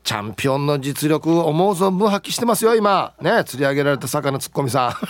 [0.04, 3.14] チャンピオンの実力を思う存分発揮してますよ今。
[3.20, 3.44] ね。
[3.44, 4.92] 釣り上げられた魚ツッコミさん。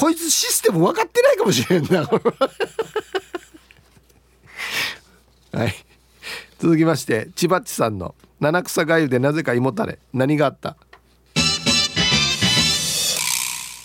[0.00, 2.08] こいつシステム分かってないかもしれんな。
[5.52, 5.74] はい。
[6.58, 9.98] 続きまして千葉っちさんの七草がゆでなぜか胃もたれ。
[10.14, 10.78] 何があった？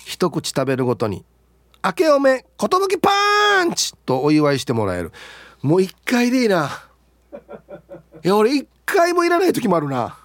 [0.05, 1.25] 一口食べるごとに
[1.83, 5.11] 「明けおめ寿パンチ!」とお祝いしてもらえる。
[5.61, 6.85] もう一回でいいな。
[8.23, 10.17] いや俺一回もいらない時もあるな。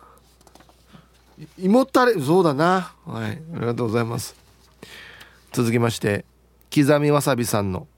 [1.58, 2.94] 胃もたれそうだな。
[3.04, 3.42] はい。
[3.56, 4.38] ありがとうございます。
[5.52, 6.24] 続きまして
[6.74, 7.88] 刻みわさびさんの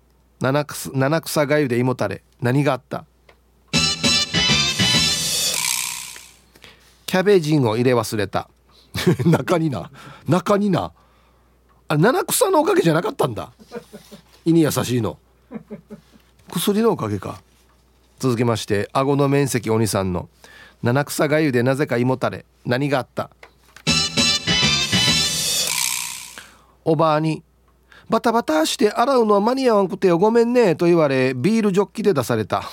[0.40, 3.04] 七草七草がゆで胃もたれ何があった？
[7.06, 8.48] キャベジンを入れ忘れた。
[9.26, 9.90] 中にな。
[10.26, 10.92] 中にな。
[11.88, 13.52] あ七草のおかげじゃなかったんだ。
[14.46, 15.18] 胃に優しいの。
[16.50, 17.40] 薬のおかげか。
[18.18, 20.28] 続きまして顎の面積お兄さんの
[20.82, 23.30] 七草がゆでなぜか胃もたれ何があった？
[26.84, 27.42] おばあに
[28.08, 32.62] 「バタバタして洗うのは間に合わんくてよごめんね」と言われビールジョッキで出された。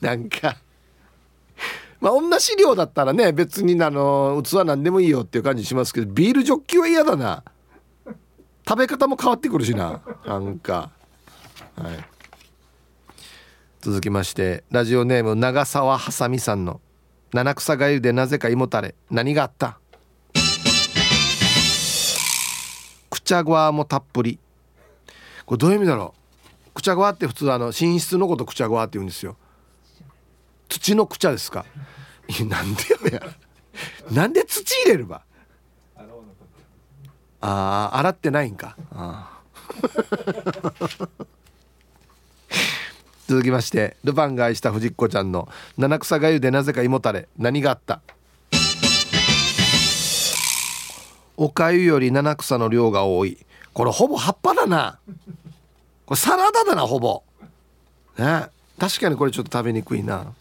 [0.00, 0.56] なんか
[2.00, 7.44] まあ同じ量だったらね別にあの器なんでもいいよっていう感じしますけどビールジョッキは嫌だな。
[8.68, 10.00] 食べ方も変わってくるしな。
[10.24, 10.90] なんか。
[11.76, 12.04] はい。
[13.80, 16.80] 続きましてラジオネーム長澤はさみさんの
[17.34, 19.80] 「七草がゆでなぜか胃もたれ何があった?」
[23.22, 24.38] くちゃごわもたっぷり。
[25.46, 26.12] これどういう意味だろ
[26.70, 26.74] う？
[26.74, 29.36] くちゃごわって普通あの寝室のことくちゃごわって言うんですよ。
[30.68, 31.64] 土のくちゃですか？
[32.28, 33.22] いやなんでよや
[34.10, 35.22] なんで土入れるば？
[37.40, 38.76] ああ洗ってないんか。
[38.92, 39.40] あ
[43.28, 45.48] 続きましてルパンが愛した藤子ちゃんの
[45.78, 47.28] 七草がゆでなぜか胃もたれ。
[47.38, 48.02] 何があった？
[51.36, 53.38] おかゆより七草の量が多い。
[53.72, 54.98] これほぼ葉っぱだな。
[56.06, 57.22] これサラダだなほぼ。
[58.18, 58.46] ね。
[58.78, 60.32] 確かにこれちょっと食べにくいな。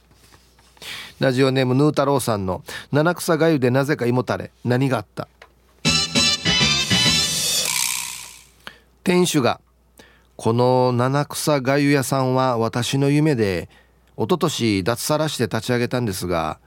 [1.20, 4.52] ラジオネームヌー太郎さんの七草がゆでなぜか胃もたれ。
[4.66, 5.28] 何があった？
[9.04, 9.60] 店主が
[10.36, 13.70] この七草がゆ屋さんは私の夢で
[14.18, 16.60] 一昨年脱サラして立ち上げたんですが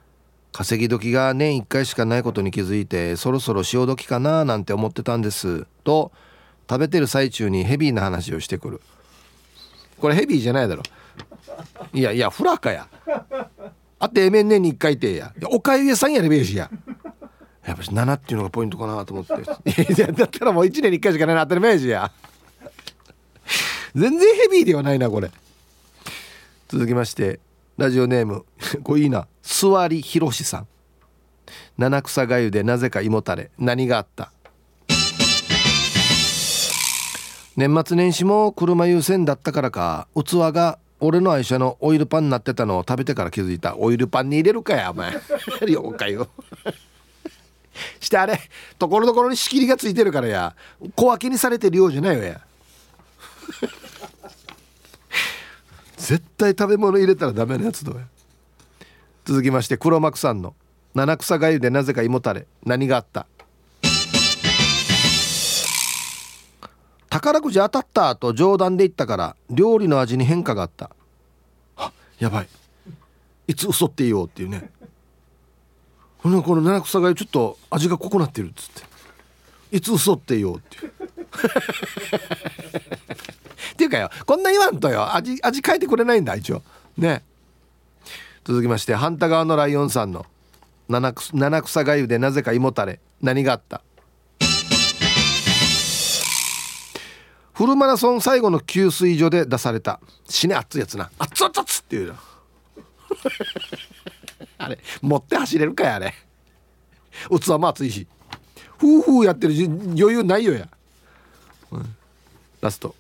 [0.57, 5.67] 稼ぎ時が年1回しかないことに気づいてそろそろ潮時かななんて思ってたんです。
[5.83, 6.13] と
[6.71, 8.81] 食べてる最中にヘビーな話をしてくる。
[9.99, 10.85] これヘビーじゃないだろ。
[11.93, 12.89] いやいやフラかや。
[13.99, 15.35] あってえめん年に1回ってや。
[15.51, 16.71] おかゆ屋さんやれべえしや。
[17.67, 19.33] やっぱし7っていうのがポイントかなと思って。
[19.93, 22.13] いやだったらもう1年に1回しかないな当たり前しや。
[23.93, 25.33] 全然ヘビーではないなこれ。
[26.69, 27.41] 続きまして
[27.77, 28.45] ラジオネーム。
[28.85, 29.27] これいいな。
[29.45, 30.67] 座りひろしさん。
[31.77, 33.51] 七草がゆでなぜか胃もたれ。
[33.59, 34.33] 何があった？
[37.57, 40.09] 年末年始も車優先だったからか。
[40.15, 43.77] 器が俺の愛車のオイルパンになってたのを食べてから気づいた。
[43.77, 45.13] オイルパンに入れるかやお前。
[45.69, 46.29] 了解よ。
[48.01, 48.41] してあれ
[48.79, 50.57] ところどころに仕切りがついてるからや。
[50.97, 52.41] 小分けにされてるようじゃないよや。
[55.99, 58.01] 絶対食べ物入れたらダメなやつだよ
[59.25, 60.55] 続きまして黒幕さんの
[60.95, 63.27] 七草がゆでなぜか胃もたれ何があった？
[67.09, 70.91] 宝くじ当たったと冗談で言ったから料理の味に変化があった。
[71.77, 72.49] あやばい。
[73.47, 74.69] いつ嘘って言おうっていうね。
[76.19, 78.83] このこの七草がゆちょっと味が濃くなってるっつって。
[79.77, 80.93] いつ嘘って言おうっていう。
[83.73, 85.15] っていうかよこんな言わんとよ。
[85.15, 86.63] 味味変えてくれないんだ一応。
[86.99, 87.23] ね。
[88.45, 90.27] 続きまして反対側のライオンさんの
[90.89, 93.81] 七草がゆでなぜか胃もたれ何があった？
[97.55, 101.11] フルマラソン最後の給水所で出された死ね熱いやつな。
[101.19, 102.15] 熱々熱っていうの
[104.59, 106.15] あれ持って走れるかやあれ。
[107.31, 108.07] 器も熱いし。
[108.77, 110.69] ふうふうやってる余裕ないよや、
[111.71, 111.97] うん、
[112.61, 112.95] ラスト。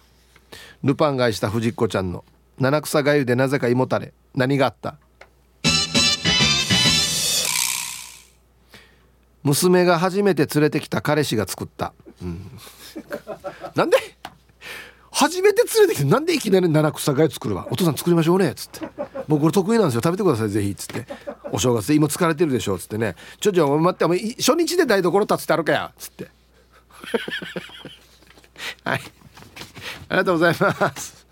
[0.85, 2.25] ルパンがいした藤子ちゃんの
[2.59, 4.97] 七草がゆでなぜか胃もたれ何があった？
[9.45, 12.51] 娘が初めて連れてきた彼氏が作った、うん、
[13.77, 13.97] なんで？
[15.17, 17.69] 初めて連れてきてなんでいきなり七草がゆ作るわ？
[17.71, 18.51] お父さん作りましょうね。
[18.51, 18.81] っつって。
[19.29, 20.01] 僕これ得意なんですよ。
[20.03, 20.49] 食べてください。
[20.49, 20.71] ぜひ。
[20.71, 21.07] っつって。
[21.53, 23.15] お正月で今疲れてるでしょっつってね。
[23.39, 24.35] ちょちょ待って。
[24.43, 26.29] 初日で台所立つってあるかやっつって。
[28.83, 29.01] はい。
[30.09, 31.27] ありがとうございます。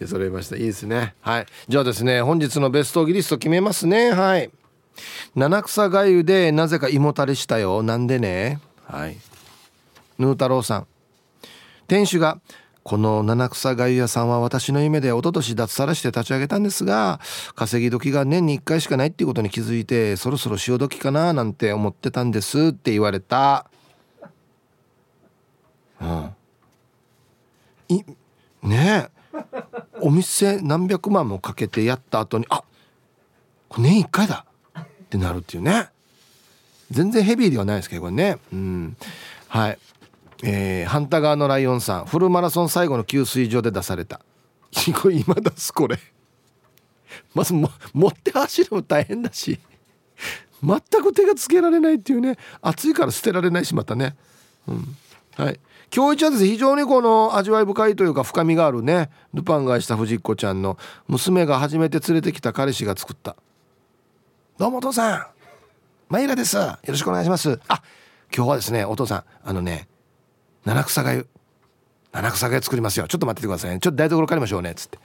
[0.00, 0.56] で揃いました。
[0.56, 1.14] いいですね。
[1.20, 1.46] はい。
[1.68, 2.20] じゃあですね。
[2.20, 4.10] 本日のベストギリスト決めますね。
[4.10, 4.50] はい。
[5.34, 7.82] 七草がゆでなぜか胃もたれしたよ。
[7.82, 8.60] なんでね？
[8.84, 9.16] はい。
[10.18, 10.86] ヌー太郎さん。
[11.88, 12.40] 店主が
[12.82, 17.20] この七草がゆ屋さんは私の夢で一昨年脱サラして立ち上げたんですが
[17.54, 23.70] 稼ぎ時が年に1回しかないっていうことに気づいてそろそろ潮時かななんて思ってたんですって言われた。
[26.00, 26.30] うん。
[27.88, 28.02] い
[28.62, 29.08] ね？
[29.08, 29.12] え
[30.00, 32.64] お店何百万もかけてやった後にあ
[33.68, 34.44] これ年1回だ。
[35.12, 35.90] ってなるっていうね。
[36.90, 38.38] 全然ヘビーではないですけどこれね。
[38.50, 38.96] うん。
[39.48, 39.78] はい。
[40.42, 42.06] えー、反対側のライオンさん。
[42.06, 44.20] フルマラソン最後の給水所で出された。
[45.02, 45.98] これ今出すこれ。
[47.34, 49.60] まずも持って走るの大変だし。
[50.62, 52.38] 全く手がつけられないっていうね。
[52.62, 54.16] 暑いから捨てられないしまたね、
[54.66, 54.96] うん、
[55.36, 55.60] はい。
[55.94, 59.10] 今日一はですね非常にこの味わい深いというか深みがあるね。
[59.34, 63.36] ルパンがした藤子ちゃんの娘が初めて連れてきた彼氏が作った。
[64.62, 65.26] どうもお父さん。
[66.08, 66.56] マイラです。
[66.56, 67.58] よろしくお願いします。
[67.66, 67.82] あ
[68.32, 69.88] 今日はですねお父さんあのね
[70.64, 71.26] 七草がゆ
[72.12, 73.08] 七草がゆ作りますよ。
[73.08, 73.80] ちょっと待っててくださいね。
[73.80, 74.72] ちょっと台所借りましょうね。
[74.76, 75.00] つって。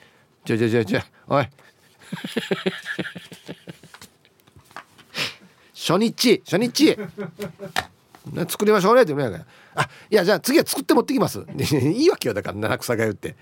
[0.46, 1.50] じゃじゃじゃじゃおい。
[5.74, 6.44] 初日。
[6.46, 6.96] 初日。
[8.48, 9.02] 作りましょうね。
[9.02, 11.44] って言うからあいやじゃあ次は作って持ってきます。
[11.58, 13.36] いいわけよだから七草がゆって。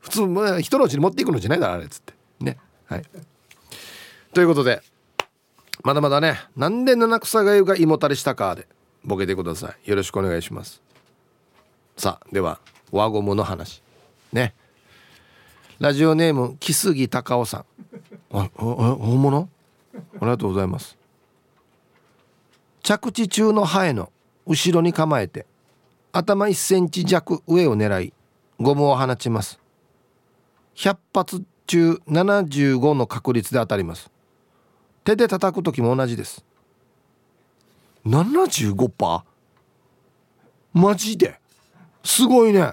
[0.00, 1.86] 普通人のうちに持っていくのじゃないだろあれ。
[1.86, 2.12] っつって。
[2.40, 2.58] ね。
[2.84, 3.02] はい。
[4.34, 4.82] ということで
[5.82, 8.66] まだまだねなんで七草がゆが胃もたれしたかで
[9.04, 9.90] ボケてください。
[9.90, 10.82] よろしくお願いします。
[11.96, 12.58] さあでは
[12.90, 13.82] 輪ゴムの話。
[14.32, 14.54] ね。
[15.78, 17.64] ラジオネーム木杉隆夫さん。
[18.32, 19.48] あ本物？
[19.94, 20.96] ありがとうございます。
[22.82, 24.10] 着地中のハエの
[24.46, 25.46] 後ろに構えて
[26.12, 28.12] 頭1センチ弱上を狙い
[28.58, 29.60] ゴムを放ちます。
[30.76, 34.10] 100発中75の確率で当たります。
[35.06, 36.44] 手で叩く時も同じです。
[38.04, 39.22] 75%
[40.74, 41.38] マジで？
[42.02, 42.72] すごいね。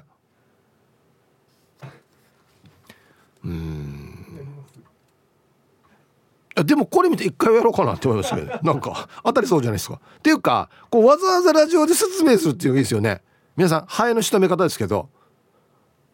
[3.45, 4.09] うん。
[6.55, 9.99] でもこれ見て一回やろうかなって思いましたけど なんか当たりそうじゃないですか。
[10.17, 13.21] っていうかこうわざわざラジオで説明するっていうのがいいですよね。
[13.55, 15.09] 皆さんハエの仕留め方ですけど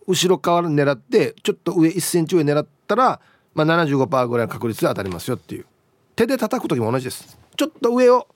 [0.05, 3.21] 後ろ側狙ってちょっと上1センチ上狙ったら、
[3.53, 5.65] まあ、75%ぐらいの確率で当たりますよっていう
[6.19, 7.39] 手で叩く時も同じです。
[7.55, 8.27] ちょっと上を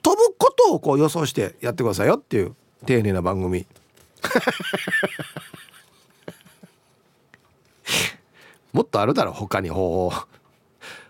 [0.00, 2.54] 飛ぶことをこう予想してやってくださいよっていう
[2.86, 3.66] 丁寧な番組。
[8.72, 10.12] もっとあるだろ他に方法。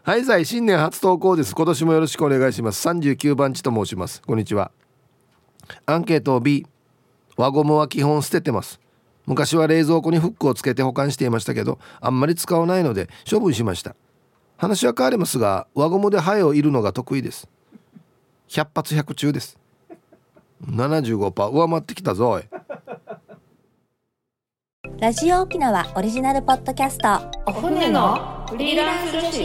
[0.05, 1.55] はいさい新年初投稿です。
[1.55, 2.89] 今年もよろしくお願いします。
[2.89, 4.23] 39番地と申します。
[4.23, 4.71] こんにちは。
[5.85, 6.67] アンケート B
[7.37, 8.81] 輪ゴムは基本捨ててます。
[9.27, 13.95] 昔は冷蔵庫にフックをつけて保管していましたけどあんまり使わないので処分しました。
[14.65, 17.47] 話は変わりますが輪ゴムでハエをいるのが得意です。
[18.49, 19.59] 100発100中です。
[20.67, 22.41] 75%上回ってきたぞ
[24.99, 27.09] ラジオ沖縄オリジナルポッドキャスト。
[27.47, 29.39] お船のフリーランス女子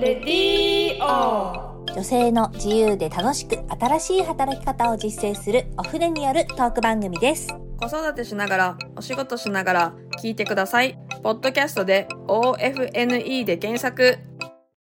[0.00, 7.46] レディオ女性の自由で楽しく新しい働き方を実践するお船によるトーク番組です。
[7.78, 10.98] 子育てしながらお仕事しながら聞いてください。
[11.22, 14.18] ポッドキャストで OFNE で検索